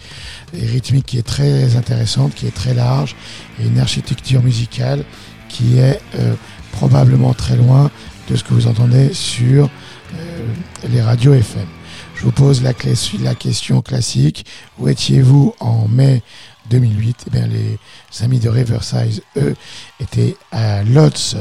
et 0.54 0.66
rythmique 0.66 1.06
qui 1.06 1.18
est 1.18 1.28
très 1.28 1.76
intéressante, 1.76 2.34
qui 2.36 2.48
est 2.48 2.56
très 2.56 2.74
large, 2.74 3.16
et 3.60 3.66
une 3.66 3.80
architecture 3.80 4.42
musicale 4.44 5.04
qui 5.50 5.78
est 5.78 6.00
euh, 6.16 6.34
probablement 6.72 7.34
très 7.34 7.56
loin 7.56 7.92
de 8.30 8.36
ce 8.36 8.44
que 8.44 8.54
vous 8.54 8.68
entendez 8.68 9.14
sur 9.14 9.70
euh, 10.16 10.46
les 10.92 11.02
radios 11.02 11.34
FM. 11.34 11.68
Je 12.16 12.24
vous 12.24 12.32
pose 12.32 12.64
la, 12.64 12.74
la 13.22 13.36
question 13.36 13.82
classique. 13.82 14.46
Où 14.80 14.88
étiez-vous 14.88 15.56
en 15.60 15.88
mai 15.88 16.22
2008 16.70 17.26
Eh 17.28 17.30
bien, 17.30 17.48
les 17.48 17.78
amis 18.22 18.40
de 18.40 18.50
Riverside, 18.50 19.22
eux, 19.38 19.56
étaient 20.00 20.38
à 20.52 20.84
Lotz 20.84 21.36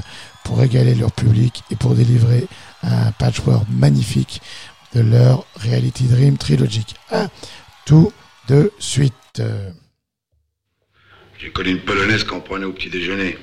pour 0.44 0.58
régaler 0.58 0.94
leur 0.94 1.12
public 1.12 1.62
et 1.70 1.76
pour 1.76 1.94
délivrer 1.94 2.46
un 2.82 3.12
patchwork 3.12 3.66
magnifique 3.70 4.40
de 4.94 5.00
leur 5.00 5.46
Reality 5.56 6.04
Dream 6.04 6.36
Trilogique. 6.36 6.94
Un, 7.10 7.28
tout 7.86 8.12
de 8.48 8.70
suite. 8.78 9.42
J'ai 11.38 11.50
connu 11.50 11.70
une 11.70 11.80
polonaise 11.80 12.24
qu'on 12.24 12.40
prenait 12.40 12.66
au 12.66 12.72
petit 12.72 12.90
déjeuner. 12.90 13.38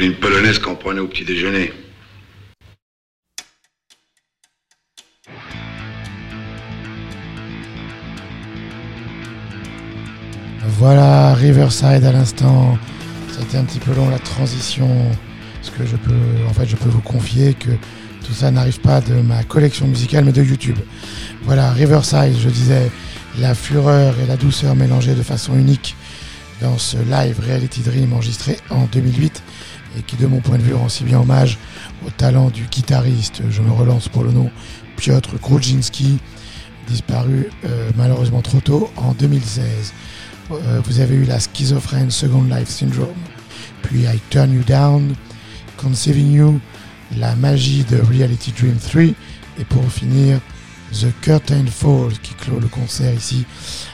Une 0.00 0.14
polonaise 0.14 0.58
qu'on 0.58 0.76
prenait 0.76 1.00
au 1.00 1.08
petit 1.08 1.26
déjeuner. 1.26 1.74
Voilà, 10.78 11.34
Riverside 11.34 11.84
à 11.84 12.12
l'instant. 12.12 12.78
C'était 13.28 13.58
un 13.58 13.64
petit 13.64 13.78
peu 13.78 13.92
long 13.94 14.08
la 14.08 14.18
transition. 14.18 14.88
Parce 15.56 15.76
que 15.76 15.84
je 15.84 15.96
peux, 15.96 16.46
en 16.48 16.54
fait, 16.54 16.66
je 16.66 16.76
peux 16.76 16.88
vous 16.88 17.02
confier 17.02 17.52
que 17.52 17.68
tout 18.24 18.32
ça 18.32 18.50
n'arrive 18.50 18.80
pas 18.80 19.02
de 19.02 19.12
ma 19.20 19.44
collection 19.44 19.86
musicale, 19.86 20.24
mais 20.24 20.32
de 20.32 20.42
YouTube. 20.42 20.78
Voilà, 21.42 21.72
Riverside, 21.72 22.38
je 22.38 22.48
disais, 22.48 22.90
la 23.38 23.54
fureur 23.54 24.14
et 24.18 24.26
la 24.26 24.38
douceur 24.38 24.74
mélangées 24.76 25.14
de 25.14 25.22
façon 25.22 25.58
unique 25.58 25.94
dans 26.62 26.78
ce 26.78 26.96
live 26.96 27.38
Reality 27.46 27.82
Dream 27.82 28.14
enregistré 28.14 28.56
en 28.70 28.84
2008 28.86 29.39
et 30.00 30.02
qui, 30.02 30.16
de 30.16 30.26
mon 30.26 30.40
point 30.40 30.56
de 30.56 30.62
vue, 30.62 30.72
rend 30.72 30.88
si 30.88 31.04
bien 31.04 31.20
hommage 31.20 31.58
au 32.06 32.10
talent 32.10 32.48
du 32.48 32.64
guitariste, 32.64 33.42
je 33.50 33.60
me 33.60 33.70
relance 33.70 34.08
pour 34.08 34.24
le 34.24 34.32
nom, 34.32 34.50
Piotr 34.96 35.36
Grudzinski, 35.40 36.18
disparu 36.88 37.50
euh, 37.64 37.90
malheureusement 37.96 38.40
trop 38.40 38.60
tôt 38.60 38.90
en 38.96 39.12
2016. 39.12 39.92
Euh, 40.50 40.80
vous 40.84 41.00
avez 41.00 41.14
eu 41.14 41.24
la 41.24 41.38
schizophrène 41.38 42.10
Second 42.10 42.44
Life 42.44 42.70
Syndrome, 42.70 43.08
puis 43.82 44.00
I 44.04 44.18
Turn 44.30 44.52
You 44.52 44.62
Down, 44.66 45.14
Conceiving 45.76 46.32
You, 46.32 46.60
la 47.18 47.36
magie 47.36 47.84
de 47.84 47.98
Reality 47.98 48.52
Dream 48.52 48.76
3, 48.76 49.02
et 49.02 49.64
pour 49.68 49.84
finir, 49.92 50.40
The 50.92 51.12
Curtain 51.20 51.66
Falls 51.66 52.18
qui 52.22 52.34
clôt 52.34 52.58
le 52.58 52.68
concert 52.68 53.14
ici 53.14 53.44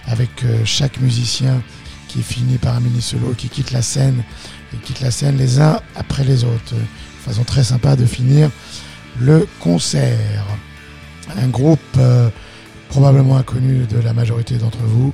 avec 0.06 0.30
euh, 0.44 0.62
chaque 0.64 1.00
musicien 1.00 1.62
qui 2.08 2.22
finit 2.22 2.58
par 2.58 2.76
un 2.76 2.80
mini 2.80 3.02
solo 3.02 3.34
qui 3.36 3.48
quitte 3.48 3.72
la 3.72 3.82
scène 3.82 4.22
et 4.76 4.86
quitte 4.86 5.00
la 5.00 5.10
scène 5.10 5.36
les 5.36 5.60
uns 5.60 5.80
après 5.94 6.24
les 6.24 6.44
autres. 6.44 6.74
Façon 7.24 7.44
très 7.44 7.64
sympa 7.64 7.96
de 7.96 8.05
finir 8.05 8.50
le 9.18 9.46
concert. 9.60 10.44
Un 11.42 11.48
groupe 11.48 11.80
euh, 11.98 12.28
probablement 12.88 13.36
inconnu 13.36 13.86
de 13.86 13.98
la 13.98 14.12
majorité 14.12 14.56
d'entre 14.58 14.78
vous 14.78 15.12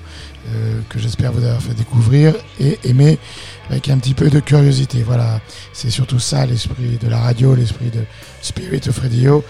euh, 0.49 0.81
que 0.89 0.99
j'espère 0.99 1.33
vous 1.33 1.45
avoir 1.45 1.63
fait 1.63 1.75
découvrir 1.75 2.35
et 2.61 2.79
aimer 2.85 3.19
avec 3.71 3.89
un 3.89 3.99
petit 3.99 4.15
peu 4.15 4.29
de 4.29 4.41
curiosité. 4.41 5.03
Voilà, 5.03 5.41
c'est 5.73 5.91
surtout 5.91 6.19
ça 6.19 6.45
l'esprit 6.45 6.99
de 7.01 7.09
la 7.09 7.19
radio, 7.19 7.55
l'esprit 7.55 7.91
de 7.91 8.01
Spirit 8.43 8.83
of 8.89 8.99
Radio 8.99 9.45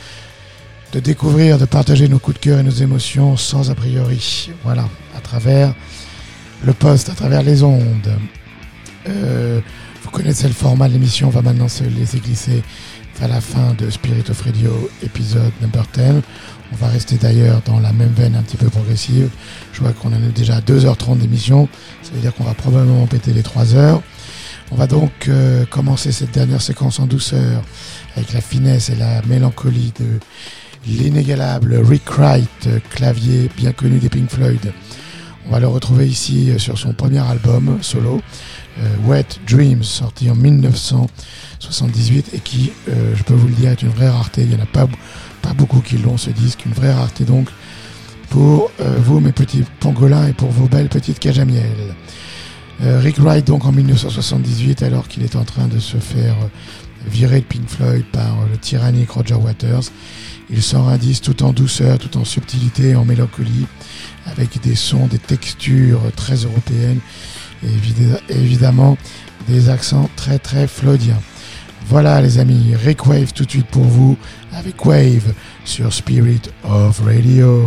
de 0.92 1.00
découvrir, 1.00 1.58
de 1.58 1.64
partager 1.64 2.06
nos 2.06 2.18
coups 2.18 2.36
de 2.38 2.42
cœur 2.42 2.58
et 2.58 2.62
nos 2.62 2.70
émotions 2.70 3.36
sans 3.36 3.70
a 3.70 3.74
priori. 3.74 4.50
Voilà, 4.62 4.86
à 5.16 5.20
travers 5.20 5.74
le 6.64 6.72
poste, 6.74 7.08
à 7.08 7.14
travers 7.14 7.42
les 7.42 7.62
ondes. 7.62 8.12
Euh, 9.08 9.60
vous 10.02 10.10
connaissez 10.10 10.48
le 10.48 10.54
format 10.54 10.88
de 10.88 10.94
l'émission, 10.94 11.28
on 11.28 11.30
va 11.30 11.42
maintenant 11.42 11.68
se 11.68 11.84
laisser 11.84 12.18
glisser 12.18 12.62
à 13.20 13.28
la 13.28 13.40
fin 13.40 13.74
de 13.74 13.88
Spirit 13.88 14.24
of 14.30 14.40
Radio 14.42 14.90
épisode 15.02 15.52
number 15.60 15.84
10. 15.94 16.22
On 16.72 16.76
va 16.76 16.88
rester 16.88 17.16
d'ailleurs 17.16 17.62
dans 17.64 17.78
la 17.78 17.92
même 17.92 18.12
veine 18.12 18.34
un 18.34 18.42
petit 18.42 18.56
peu 18.56 18.68
progressive. 18.68 19.30
Je 19.72 19.80
vois 19.80 19.92
qu'on 19.92 20.08
en 20.08 20.16
est 20.16 20.34
déjà 20.34 20.56
à 20.56 20.60
2h30 20.60 21.18
d'émission. 21.18 21.68
Ça 22.02 22.10
veut 22.14 22.20
dire 22.20 22.34
qu'on 22.34 22.42
va 22.42 22.54
probablement 22.54 23.06
péter 23.06 23.32
les 23.32 23.44
3 23.44 23.76
heures. 23.76 24.02
On 24.72 24.74
va 24.74 24.88
donc 24.88 25.28
euh, 25.28 25.64
commencer 25.66 26.10
cette 26.10 26.32
dernière 26.32 26.62
séquence 26.62 26.98
en 26.98 27.06
douceur 27.06 27.62
avec 28.16 28.32
la 28.32 28.40
finesse 28.40 28.88
et 28.90 28.96
la 28.96 29.22
mélancolie 29.22 29.92
de 30.00 30.18
l'inégalable 30.86 31.76
Rick 31.76 32.10
Wright, 32.10 32.68
clavier 32.90 33.48
bien 33.56 33.70
connu 33.72 33.98
des 33.98 34.08
Pink 34.08 34.30
Floyd. 34.30 34.72
On 35.46 35.50
va 35.50 35.60
le 35.60 35.66
retrouver 35.68 36.08
ici 36.08 36.50
euh, 36.50 36.58
sur 36.58 36.78
son 36.78 36.92
premier 36.92 37.18
album 37.18 37.78
solo, 37.82 38.20
Wet 39.04 39.38
Dreams, 39.48 39.82
sorti 39.82 40.30
en 40.30 40.34
1978 40.34 42.34
et 42.34 42.38
qui, 42.38 42.72
euh, 42.88 43.14
je 43.14 43.22
peux 43.22 43.34
vous 43.34 43.48
le 43.48 43.54
dire, 43.54 43.70
est 43.70 43.82
une 43.82 43.90
vraie 43.90 44.08
rareté. 44.08 44.42
Il 44.42 44.48
n'y 44.48 44.56
en 44.56 44.62
a 44.62 44.66
pas, 44.66 44.86
beaucoup 45.54 45.80
qui 45.80 45.98
l'ont 45.98 46.16
ce 46.16 46.30
disque, 46.30 46.64
une 46.64 46.72
vraie 46.72 46.92
rareté 46.92 47.24
donc 47.24 47.48
pour 48.30 48.70
euh, 48.80 48.96
vous 48.98 49.20
mes 49.20 49.32
petits 49.32 49.64
pangolins 49.80 50.28
et 50.28 50.32
pour 50.32 50.50
vos 50.50 50.66
belles 50.66 50.88
petites 50.88 51.18
cages 51.18 51.38
à. 51.38 51.44
Euh, 52.82 52.98
Rick 52.98 53.18
Wright 53.18 53.46
donc 53.46 53.64
en 53.64 53.70
1978 53.70 54.82
alors 54.82 55.06
qu'il 55.06 55.22
est 55.22 55.36
en 55.36 55.44
train 55.44 55.68
de 55.68 55.78
se 55.78 55.98
faire 55.98 56.34
euh, 56.42 56.48
virer 57.06 57.40
de 57.40 57.44
Pink 57.44 57.68
Floyd 57.68 58.04
par 58.10 58.40
euh, 58.40 58.46
le 58.50 58.58
tyrannique 58.58 59.10
Roger 59.10 59.34
Waters. 59.34 59.84
Il 60.50 60.62
sort 60.62 60.88
un 60.88 60.96
disque 60.96 61.24
tout 61.24 61.44
en 61.44 61.52
douceur, 61.52 61.98
tout 61.98 62.16
en 62.18 62.24
subtilité, 62.24 62.96
en 62.96 63.04
mélancolie, 63.04 63.66
avec 64.26 64.60
des 64.60 64.74
sons, 64.74 65.06
des 65.06 65.18
textures 65.18 66.00
très 66.16 66.34
européennes 66.34 66.98
évidemment 68.28 68.96
des 69.48 69.68
accents 69.68 70.08
très 70.16 70.38
très 70.38 70.66
floydiens. 70.66 71.20
Voilà 71.86 72.20
les 72.20 72.38
amis, 72.38 72.74
Rick 72.74 73.06
Wave 73.06 73.32
tout 73.32 73.44
de 73.44 73.50
suite 73.50 73.66
pour 73.66 73.84
vous 73.84 74.16
avec 74.52 74.84
Wave 74.84 75.34
sur 75.64 75.92
Spirit 75.92 76.42
of 76.64 77.00
Radio. 77.00 77.64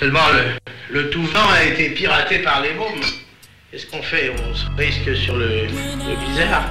Seulement, 0.00 0.30
le, 0.32 0.98
le 0.98 1.10
Touvent 1.10 1.36
a 1.36 1.62
été 1.62 1.90
piraté 1.90 2.38
par 2.38 2.62
les 2.62 2.72
mômes. 2.72 3.02
Qu'est-ce 3.70 3.84
qu'on 3.84 4.02
fait? 4.02 4.32
On 4.48 4.54
se 4.54 4.64
risque 4.78 5.14
sur 5.14 5.36
le 5.36 5.66
bizarre. 6.26 6.64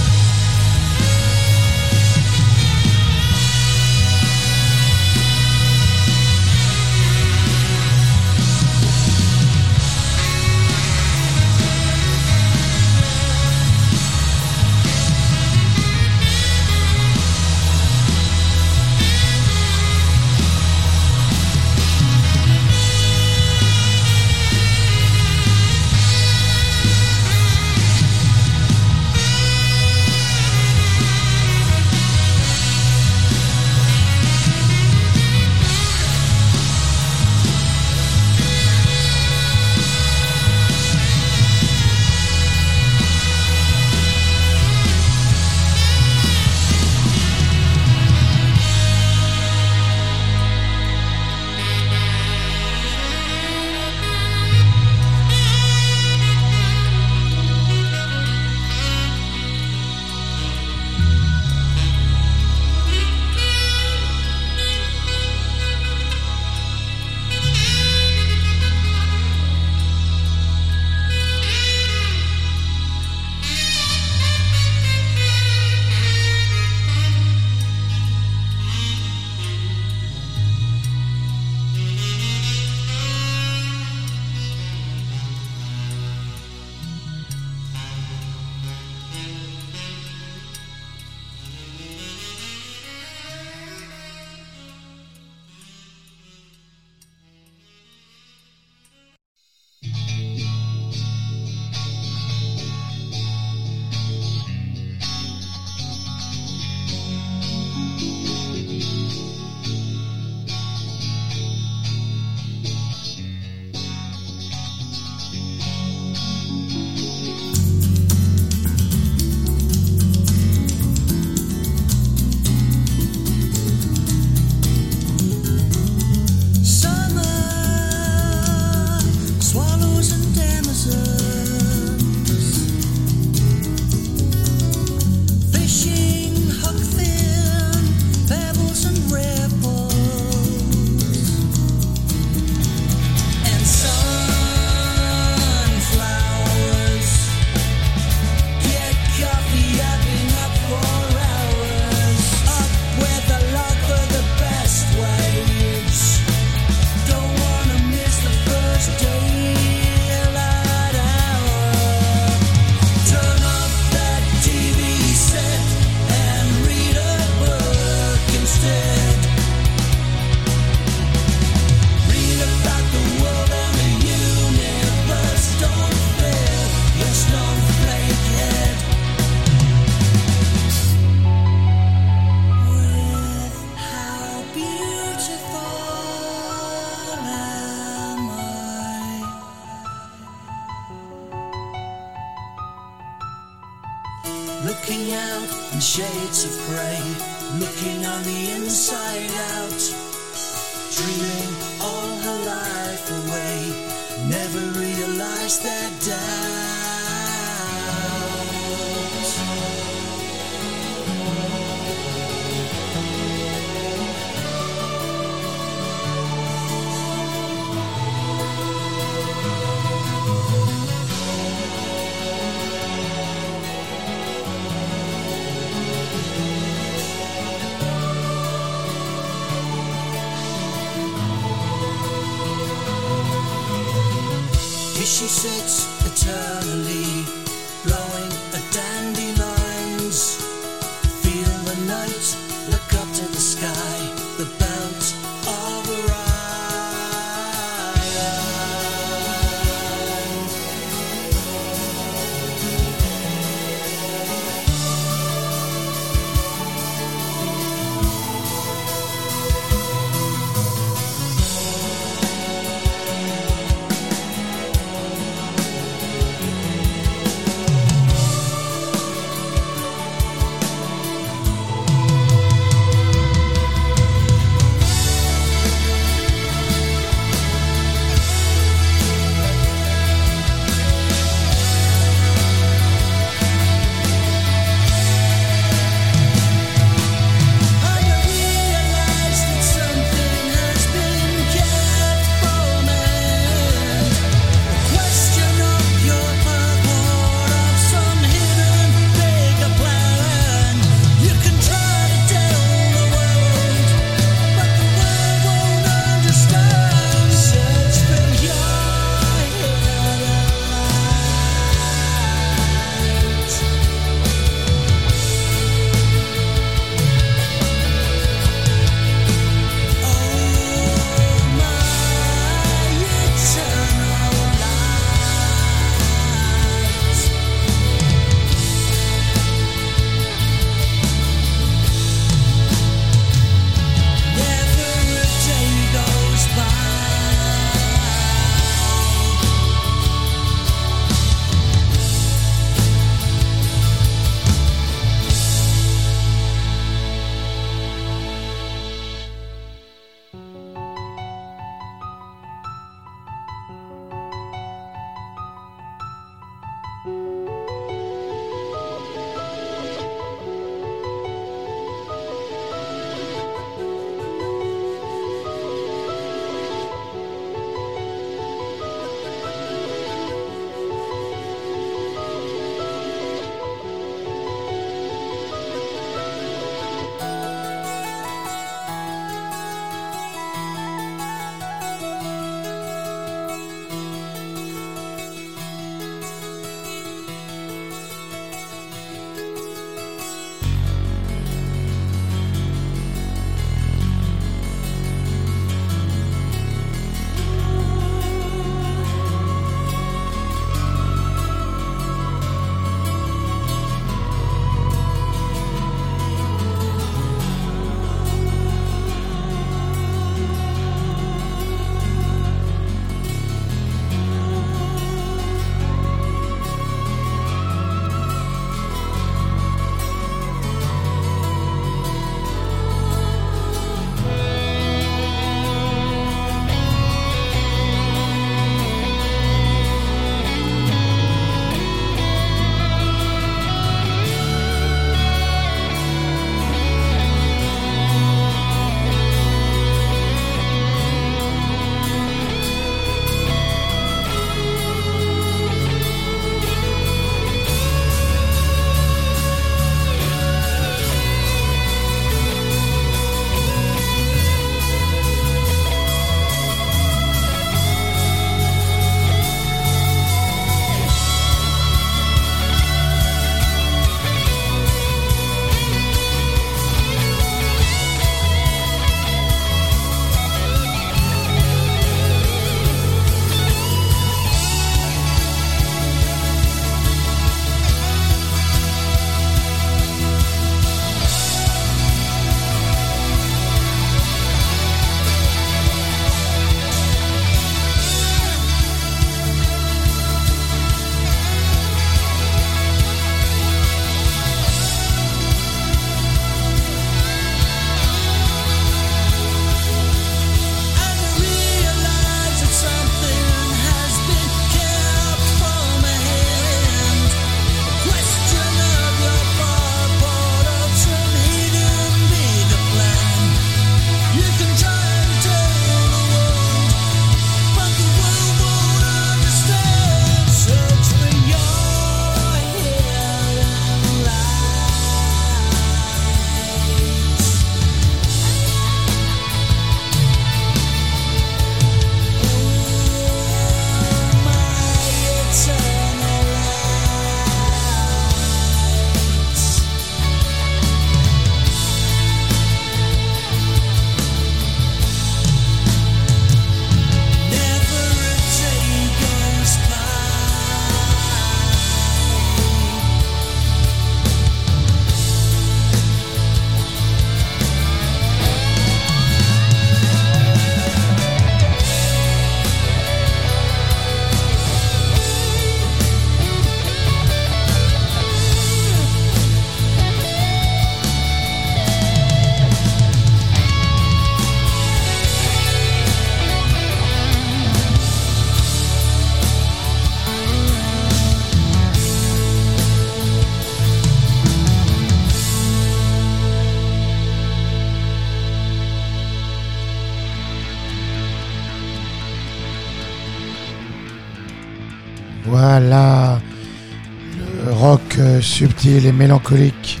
Subtil 598.40 599.06
et 599.06 599.12
mélancolique 599.12 600.00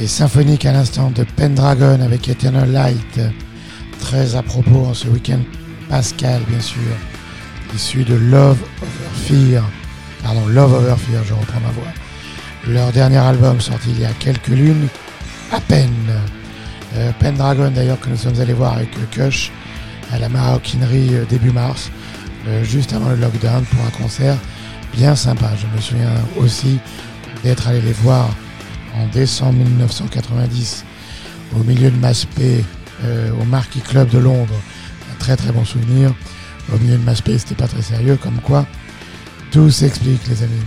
et 0.00 0.06
symphonique 0.06 0.66
à 0.66 0.72
l'instant 0.72 1.10
de 1.10 1.24
Pendragon 1.36 2.00
avec 2.00 2.28
Eternal 2.28 2.70
Light. 2.70 3.20
Très 4.00 4.34
à 4.34 4.42
propos 4.42 4.86
en 4.86 4.94
ce 4.94 5.08
week-end 5.08 5.40
Pascal, 5.88 6.42
bien 6.48 6.60
sûr, 6.60 6.80
issu 7.74 8.04
de 8.04 8.14
Love 8.14 8.58
Over 8.80 9.10
Fear. 9.26 9.64
Pardon, 10.22 10.46
Love 10.46 10.74
Over 10.74 10.96
Fear, 10.96 11.22
je 11.24 11.34
reprends 11.34 11.60
ma 11.60 11.70
voix. 11.70 11.92
Leur 12.68 12.92
dernier 12.92 13.18
album 13.18 13.60
sorti 13.60 13.90
il 13.90 14.00
y 14.00 14.04
a 14.04 14.12
quelques 14.18 14.48
lunes, 14.48 14.88
à 15.52 15.60
peine. 15.60 15.90
Euh, 16.96 17.10
Pendragon 17.20 17.70
d'ailleurs 17.70 18.00
que 18.00 18.08
nous 18.08 18.16
sommes 18.16 18.40
allés 18.40 18.52
voir 18.52 18.74
avec 18.74 18.88
Kush 19.10 19.50
à 20.12 20.18
la 20.18 20.28
maroquinerie 20.28 21.14
euh, 21.14 21.24
début 21.28 21.50
mars, 21.50 21.90
euh, 22.46 22.62
juste 22.64 22.92
avant 22.92 23.10
le 23.10 23.16
lockdown 23.16 23.64
pour 23.64 23.84
un 23.84 24.02
concert 24.02 24.36
bien 24.92 25.16
sympa. 25.16 25.50
Je 25.60 25.66
me 25.74 25.80
souviens 25.80 26.12
aussi 26.36 26.78
d'être 27.42 27.68
allé 27.68 27.80
les 27.80 27.92
voir 27.92 28.28
en 28.96 29.06
décembre 29.08 29.64
1990 29.64 30.84
au 31.58 31.64
milieu 31.64 31.90
de 31.90 31.96
Maspé 31.96 32.64
euh, 33.04 33.30
au 33.40 33.44
Marquis 33.44 33.80
Club 33.80 34.08
de 34.10 34.18
Londres. 34.18 34.60
Un 35.12 35.14
très 35.18 35.36
très 35.36 35.52
bon 35.52 35.64
souvenir. 35.64 36.14
Au 36.72 36.78
milieu 36.78 36.96
de 36.96 37.02
Maspé, 37.02 37.38
c'était 37.38 37.54
pas 37.54 37.68
très 37.68 37.82
sérieux, 37.82 38.16
comme 38.16 38.40
quoi 38.40 38.66
tout 39.50 39.70
s'explique, 39.70 40.26
les 40.28 40.42
amis. 40.42 40.62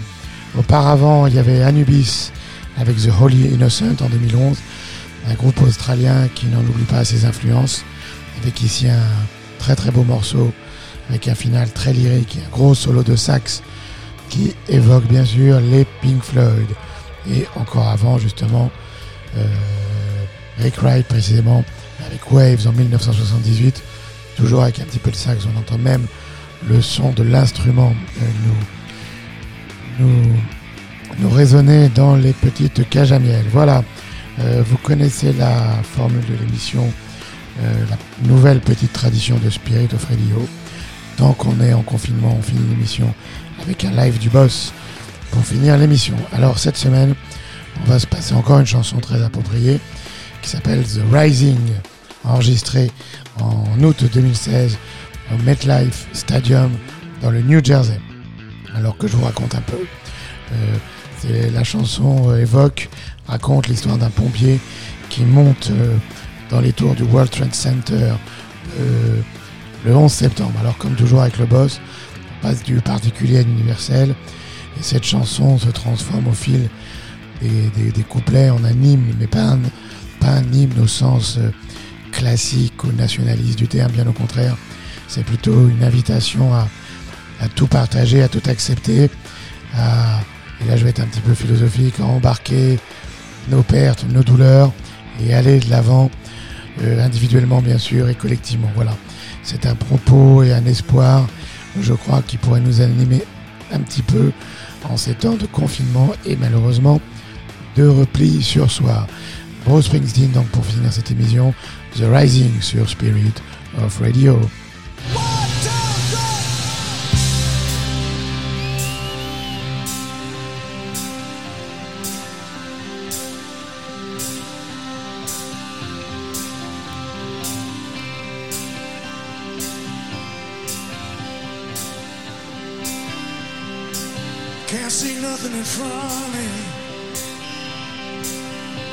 Auparavant, 0.58 1.26
il 1.28 1.36
y 1.36 1.40
avait 1.40 1.64
Anubis 1.64 2.32
avec 2.78 2.98
The 2.98 3.10
Holy 3.20 3.48
Innocent 3.54 3.96
en 4.02 4.10
2011, 4.10 4.58
un 5.30 5.34
groupe 5.34 5.62
australien 5.62 6.28
qui 6.36 6.46
n'en 6.48 6.60
oublie 6.60 6.84
pas 6.84 7.04
ses 7.04 7.26
influences, 7.26 7.84
avec 8.42 8.62
ici 8.62 8.88
un 8.88 9.02
très 9.58 9.76
très 9.76 9.92
beau 9.92 10.04
morceau 10.04 10.54
avec 11.10 11.28
un 11.28 11.36
final 11.36 11.72
très 11.72 11.94
lyrique 11.94 12.38
un 12.46 12.50
gros 12.50 12.76
solo 12.76 13.04
de 13.04 13.16
sax 13.16 13.62
qui 14.30 14.56
évoque 14.70 15.06
bien 15.06 15.26
sûr 15.26 15.60
les 15.60 15.86
Pink 16.02 16.24
Floyd. 16.24 16.68
Et 17.30 17.46
encore 17.56 17.88
avant, 17.88 18.18
justement, 18.18 18.70
euh, 19.38 19.46
Rick 20.60 20.82
Wright 20.82 21.08
précisément, 21.08 21.64
avec 22.06 22.32
Waves 22.32 22.68
en 22.68 22.72
1978, 22.72 23.82
toujours 24.36 24.64
avec 24.64 24.80
un 24.80 24.84
petit 24.84 25.00
peu 25.00 25.12
de 25.12 25.16
sax, 25.16 25.46
on 25.54 25.58
entend 25.60 25.78
même 25.78 26.06
le 26.68 26.82
son 26.82 27.12
de 27.12 27.24
l'instrument 27.24 27.94
euh, 28.22 28.26
nous, 30.00 30.34
nous, 31.20 31.30
résonner 31.30 31.90
dans 31.90 32.16
les 32.16 32.34
petites 32.34 32.88
cages 32.90 33.12
à 33.12 33.20
miel. 33.20 33.46
Voilà, 33.52 33.84
euh, 34.40 34.64
vous 34.66 34.78
connaissez 34.78 35.34
la 35.34 35.82
formule 35.84 36.26
de 36.26 36.36
l'émission, 36.46 36.92
euh, 37.62 37.86
la 37.90 38.28
nouvelle 38.28 38.60
petite 38.60 38.94
tradition 38.94 39.38
de 39.38 39.50
Spirit 39.50 39.90
of 39.94 40.06
Radio. 40.06 40.48
Tant 41.18 41.34
qu'on 41.34 41.62
est 41.62 41.74
en 41.74 41.82
confinement, 41.82 42.36
on 42.38 42.42
finit 42.42 42.68
l'émission 42.70 43.14
avec 43.62 43.86
un 43.86 43.92
live 43.92 44.18
du 44.20 44.30
boss 44.30 44.74
pour 45.32 45.44
finir 45.44 45.78
l'émission. 45.78 46.16
Alors 46.34 46.60
cette 46.60 46.78
semaine, 46.78 47.16
on 47.82 47.90
va 47.90 48.00
se 48.00 48.08
passer 48.08 48.34
encore 48.34 48.60
une 48.60 48.66
chanson 48.66 49.00
très 49.00 49.22
appropriée 49.24 49.80
qui 50.42 50.50
s'appelle 50.50 50.84
The 50.84 51.02
Rising, 51.12 51.60
enregistrée 52.24 52.92
en 53.40 53.66
août 53.84 54.04
2016 54.14 54.78
au 55.34 55.38
MetLife 55.44 56.08
Stadium 56.14 56.72
dans 57.22 57.32
le 57.32 57.42
New 57.42 57.64
Jersey. 57.64 58.00
Alors 58.76 58.98
que 58.98 59.08
je 59.08 59.16
vous 59.16 59.26
raconte 59.26 59.56
un 59.56 59.62
peu, 59.62 59.80
euh, 60.54 60.78
la 61.54 61.64
chanson 61.64 62.30
euh, 62.30 62.42
évoque, 62.42 62.90
raconte 63.28 63.68
l'histoire 63.68 63.98
d'un 63.98 64.10
pompier 64.10 64.60
qui 65.10 65.24
monte 65.24 65.70
euh, 65.72 65.96
dans 66.50 66.60
les 66.60 66.74
tours 66.74 66.96
du 66.96 67.04
World 67.04 67.32
Trade 67.32 67.56
Center 67.56 68.14
euh, 68.80 69.22
le 69.86 69.96
11 69.96 70.12
septembre. 70.12 70.54
Alors 70.60 70.78
comme 70.78 70.96
toujours 70.96 71.22
avec 71.22 71.38
le 71.38 71.46
boss, 71.46 71.80
du 72.54 72.76
particulier 72.82 73.40
à 73.40 73.44
l'universel 73.44 74.16
et 74.80 74.84
cette 74.84 75.04
chanson 75.04 75.58
se 75.58 75.70
transforme 75.70 76.28
au 76.28 76.34
fil 76.34 76.70
des, 77.42 78.04
couplets 78.04 78.50
en 78.50 78.64
un 78.64 78.72
hymne, 78.72 79.14
mais 79.20 79.28
pas 79.28 79.44
un, 79.44 79.60
pas 80.20 80.30
un 80.30 80.54
hymne 80.54 80.80
au 80.82 80.88
sens 80.88 81.38
euh, 81.38 81.52
classique 82.12 82.84
ou 82.84 82.92
nationaliste 82.92 83.58
du 83.58 83.68
terme, 83.68 83.92
bien 83.92 84.08
au 84.08 84.14
contraire. 84.14 84.56
C'est 85.08 85.24
plutôt 85.24 85.68
une 85.68 85.84
invitation 85.84 86.54
à, 86.54 86.68
à 87.42 87.48
tout 87.48 87.68
partager, 87.68 88.24
à 88.24 88.28
tout 88.28 88.42
accepter, 88.48 89.10
à, 89.76 90.20
et 90.62 90.70
là 90.70 90.78
je 90.78 90.84
vais 90.84 90.90
être 90.90 91.02
un 91.02 91.06
petit 91.06 91.22
peu 91.22 91.34
philosophique, 91.34 92.00
à 92.00 92.06
embarquer 92.06 92.80
nos 93.50 93.64
pertes, 93.64 94.06
nos 94.10 94.24
douleurs 94.24 94.72
et 95.24 95.34
aller 95.34 95.60
de 95.60 95.70
l'avant, 95.70 96.10
euh, 96.82 97.04
individuellement 97.04 97.62
bien 97.62 97.78
sûr 97.78 98.10
et 98.10 98.16
collectivement. 98.16 98.72
Voilà, 98.76 98.96
c'est 99.44 99.66
un 99.66 99.76
propos 99.76 100.44
et 100.44 100.54
un 100.54 100.66
espoir, 100.66 101.28
je 101.82 101.94
crois, 101.94 102.22
qui 102.22 102.38
pourrait 102.38 102.62
nous 102.62 102.82
animer 102.82 103.24
un 103.72 103.80
petit 103.80 104.02
peu 104.02 104.32
en 104.90 104.98
ces 104.98 105.14
temps 105.14 105.36
de 105.36 105.46
confinement 105.48 106.12
et 106.26 106.36
malheureusement 106.36 107.02
de 107.76 107.88
repli 107.88 108.42
sur 108.42 108.70
soi. 108.72 109.08
Bruce 109.66 109.86
Springsteen, 109.86 110.32
donc 110.32 110.48
pour 110.48 110.66
finir 110.66 110.94
cette 110.94 111.12
émission, 111.12 111.54
The 111.98 112.04
Rising 112.12 112.62
sur 112.62 112.88
Spirit 112.90 113.34
of 113.84 114.00
Radio. 114.00 114.40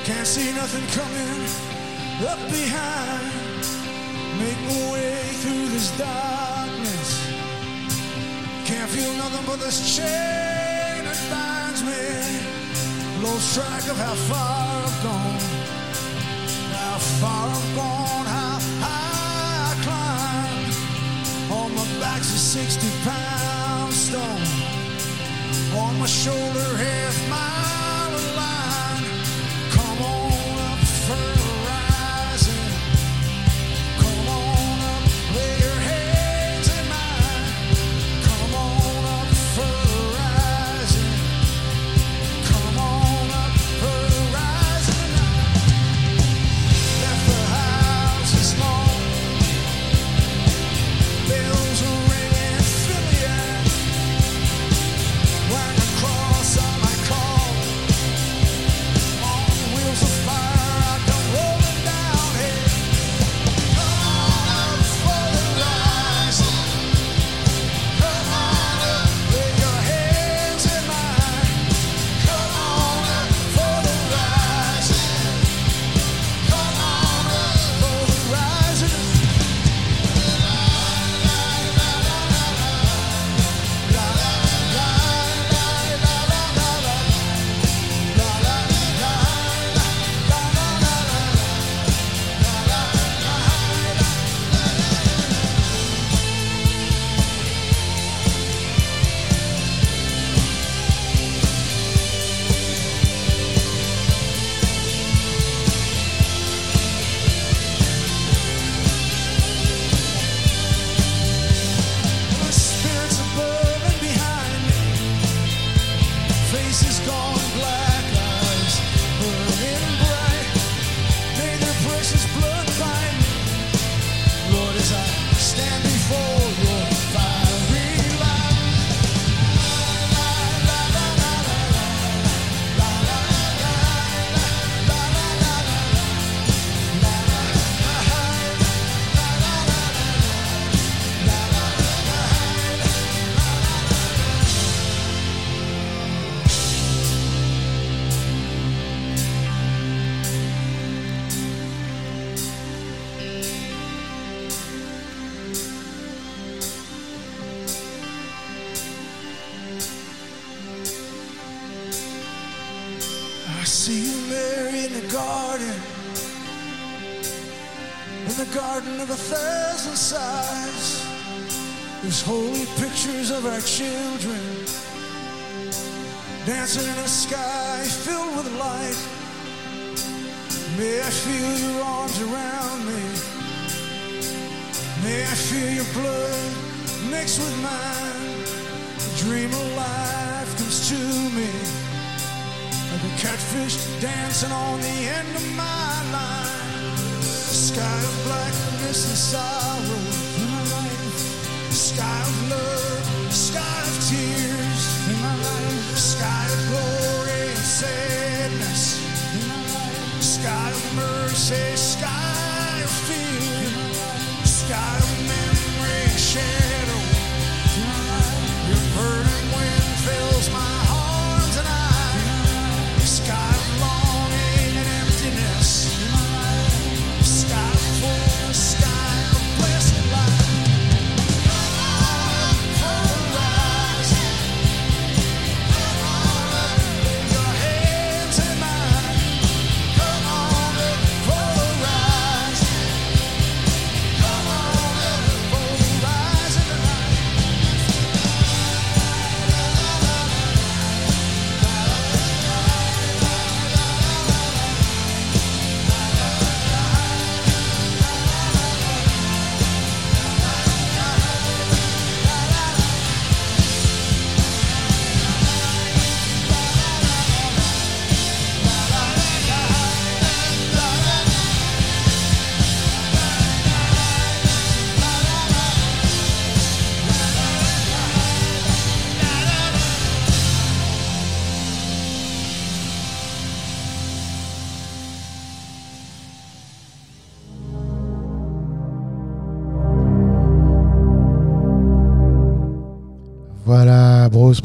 Can't 0.04 0.26
see 0.26 0.52
nothing 0.52 0.84
coming 0.88 1.46
up 2.26 2.38
behind. 2.50 3.62
Make 4.40 4.60
my 4.66 4.92
way 4.92 5.14
through 5.42 5.68
this 5.68 5.96
darkness. 5.96 7.10
Can't 8.64 8.90
feel 8.90 9.12
nothing 9.14 9.46
but 9.46 9.60
this 9.60 9.96
chain 9.96 11.04
that 11.06 11.20
binds 11.30 11.82
me. 11.84 12.02
Lost 13.22 13.54
track 13.54 13.84
of 13.88 13.96
how 13.96 14.14
far 14.26 14.82
I've 14.82 15.02
gone. 15.04 15.38
How 16.74 16.98
far 17.20 17.48
I've 17.48 17.76
gone, 17.76 18.26
how 18.26 18.58
high 18.82 19.70
I 19.70 19.74
climbed. 19.86 20.74
On 21.52 21.74
my 21.76 21.86
back's 22.00 22.34
a 22.34 22.38
60 22.38 22.88
pound 23.04 23.92
stone 23.92 24.41
on 25.76 25.98
my 25.98 26.06
shoulder, 26.06 26.76
half 26.76 27.30
mile 27.30 27.81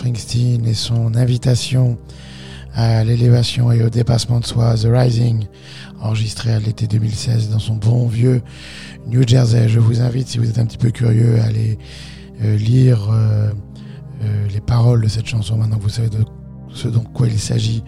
Springsteen 0.07 0.65
et 0.65 0.73
son 0.73 1.15
invitation 1.15 1.97
à 2.73 3.03
l'élévation 3.03 3.73
et 3.73 3.83
au 3.83 3.89
dépassement 3.89 4.39
de 4.39 4.45
soi, 4.45 4.75
The 4.75 4.87
Rising, 4.89 5.47
enregistré 5.99 6.53
à 6.53 6.59
l'été 6.59 6.87
2016 6.87 7.49
dans 7.49 7.59
son 7.59 7.75
bon 7.75 8.07
vieux 8.07 8.41
New 9.07 9.27
Jersey. 9.27 9.67
Je 9.67 9.79
vous 9.79 9.99
invite, 9.99 10.29
si 10.29 10.37
vous 10.37 10.49
êtes 10.49 10.59
un 10.59 10.65
petit 10.65 10.77
peu 10.77 10.91
curieux, 10.91 11.41
à 11.41 11.45
aller 11.45 11.77
euh, 12.41 12.55
lire 12.55 13.09
euh, 13.11 13.51
euh, 14.23 14.47
les 14.53 14.61
paroles 14.61 15.01
de 15.01 15.09
cette 15.09 15.25
chanson 15.25 15.57
maintenant 15.57 15.77
que 15.77 15.83
vous 15.83 15.89
savez 15.89 16.09
de 16.09 16.23
ce 16.73 16.87
dont 16.87 17.03
quoi 17.03 17.27
il 17.27 17.37
s'agit. 17.37 17.83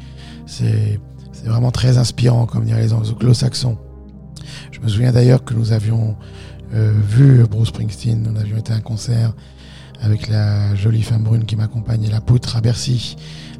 C'est 0.46 1.00
vraiment 1.46 1.72
très 1.72 1.98
inspirant, 1.98 2.48
comme 2.48 2.66
diraient 2.66 2.82
les 2.82 2.94
anglo-saxons. 2.94 3.78
Je 4.72 4.82
me 4.82 4.90
souviens 4.90 5.14
d'ailleurs 5.14 5.46
que 5.46 5.54
nous 5.54 5.72
avions 5.72 6.18
vu 6.74 7.46
Bruce 7.50 7.70
Springsteen, 7.70 8.22
nous 8.22 8.40
avions 8.40 8.58
été 8.58 8.74
à 8.74 8.76
un 8.76 8.82
concert 8.82 9.34
avec 10.02 10.28
la 10.28 10.76
jolie 10.76 11.02
femme 11.02 11.24
brune 11.24 11.46
qui 11.46 11.56
m'accompagnait, 11.56 12.10
la 12.10 12.22
poutre 12.22 12.56
à 12.56 12.62
Bercy, 12.62 13.16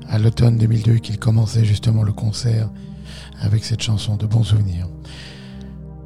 à 0.10 0.18
l'automne 0.20 0.58
2002, 0.58 0.96
qu'il 0.96 1.20
commençait 1.20 1.66
justement 1.66 2.04
le 2.04 2.14
concert 2.14 2.70
avec 3.42 3.64
cette 3.64 3.82
chanson 3.82 4.16
de 4.16 4.26
bons 4.26 4.44
souvenirs. 4.44 4.88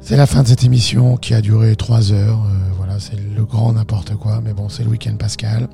C'est 0.00 0.16
la 0.16 0.26
fin 0.26 0.42
de 0.42 0.48
cette 0.48 0.64
émission 0.64 1.16
qui 1.16 1.32
a 1.32 1.40
duré 1.40 1.76
trois 1.76 2.12
heures. 2.12 2.44
euh, 2.44 2.72
voilà, 2.76 3.00
c'est 3.00 3.16
le 3.18 3.44
grand 3.44 3.72
n'importe 3.72 4.14
quoi, 4.16 4.42
mais 4.44 4.52
bon, 4.52 4.68
c'est 4.68 4.84
le 4.84 4.90
week-end 4.90 5.16
pascal. 5.16 5.68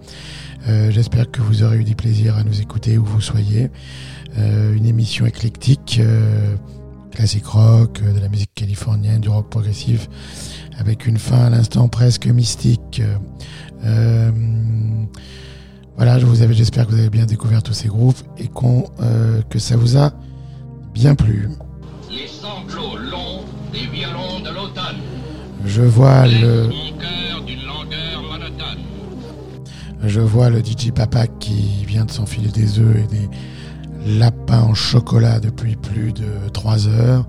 Euh, 0.69 0.91
J'espère 0.93 1.31
que 1.31 1.41
vous 1.41 1.65
aurez 1.65 1.79
eu 1.79 1.85
du 1.85 1.97
plaisir 1.97 2.37
à 2.37 2.45
nous 2.45 2.61
écouter 2.61 2.97
où 2.97 3.05
vous 3.05 3.21
soyez. 3.21 3.71
Euh, 4.39 4.73
une 4.77 4.87
émission 4.87 5.27
éclectique, 5.27 6.01
classique 7.11 7.47
rock, 7.47 8.01
de 8.03 8.21
la 8.21 8.29
musique 8.29 8.55
californienne, 8.55 9.21
du 9.21 9.29
rock 9.29 9.51
progressif, 9.51 10.09
avec 10.79 11.07
une 11.09 11.19
fin 11.19 11.47
à 11.47 11.51
l'instant 11.51 11.89
presque 11.89 12.27
mystique. 12.29 13.03
Euh, 13.85 14.31
voilà, 15.97 16.19
je 16.19 16.27
vous 16.27 16.43
avais, 16.43 16.55
j'espère 16.55 16.87
que 16.87 16.93
vous 16.93 16.99
avez 16.99 17.11
bien 17.11 17.27
découvert 17.27 17.63
tous 17.63 17.73
ces 17.75 17.89
groupes 17.89 18.19
et 18.39 18.49
qu'on, 18.49 18.85
euh, 19.01 19.43
que 19.51 19.59
ça 19.59 19.77
vous 19.77 19.97
a 19.97 20.13
bien 20.95 21.15
plu. 21.15 21.49
Les 22.11 22.27
sanglots 22.27 22.97
longs 22.97 23.45
des 23.73 23.87
violons 23.87 24.41
de 24.41 24.49
l'automne. 24.49 24.97
Je 25.65 25.83
vois 25.83 26.27
le, 26.27 26.71
je 30.05 30.21
vois 30.21 30.49
le 30.49 30.61
DJ 30.61 30.91
Papa 30.95 31.27
qui 31.27 31.85
vient 31.87 32.07
de 32.07 32.11
s'enfiler 32.11 32.49
des 32.49 32.79
œufs 32.79 32.97
et 32.97 33.07
des 33.07 34.19
lapins 34.19 34.63
en 34.63 34.75
chocolat 34.75 35.41
depuis 35.41 35.77
plus 35.77 36.13
de 36.13 36.49
3 36.53 36.89
heures. 36.89 37.27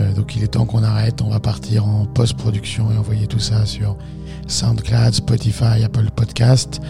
Euh, 0.00 0.12
donc 0.14 0.34
il 0.36 0.42
est 0.42 0.48
temps 0.48 0.66
qu'on 0.66 0.82
arrête. 0.82 1.22
On 1.22 1.30
va 1.30 1.40
partir 1.40 1.86
en 1.86 2.06
post-production 2.06 2.90
et 2.90 2.96
envoyer 2.96 3.26
tout 3.26 3.38
ça 3.38 3.66
sur 3.66 3.96
SoundCloud, 4.46 5.14
Spotify, 5.14 5.84
Apple 5.84 6.10
Podcast. 6.14 6.80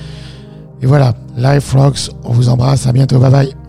Et 0.82 0.86
voilà, 0.86 1.14
Life 1.36 1.72
Rocks, 1.72 2.10
on 2.24 2.32
vous 2.32 2.48
embrasse, 2.48 2.86
à 2.86 2.92
bientôt, 2.92 3.18
bye 3.18 3.30
bye. 3.30 3.61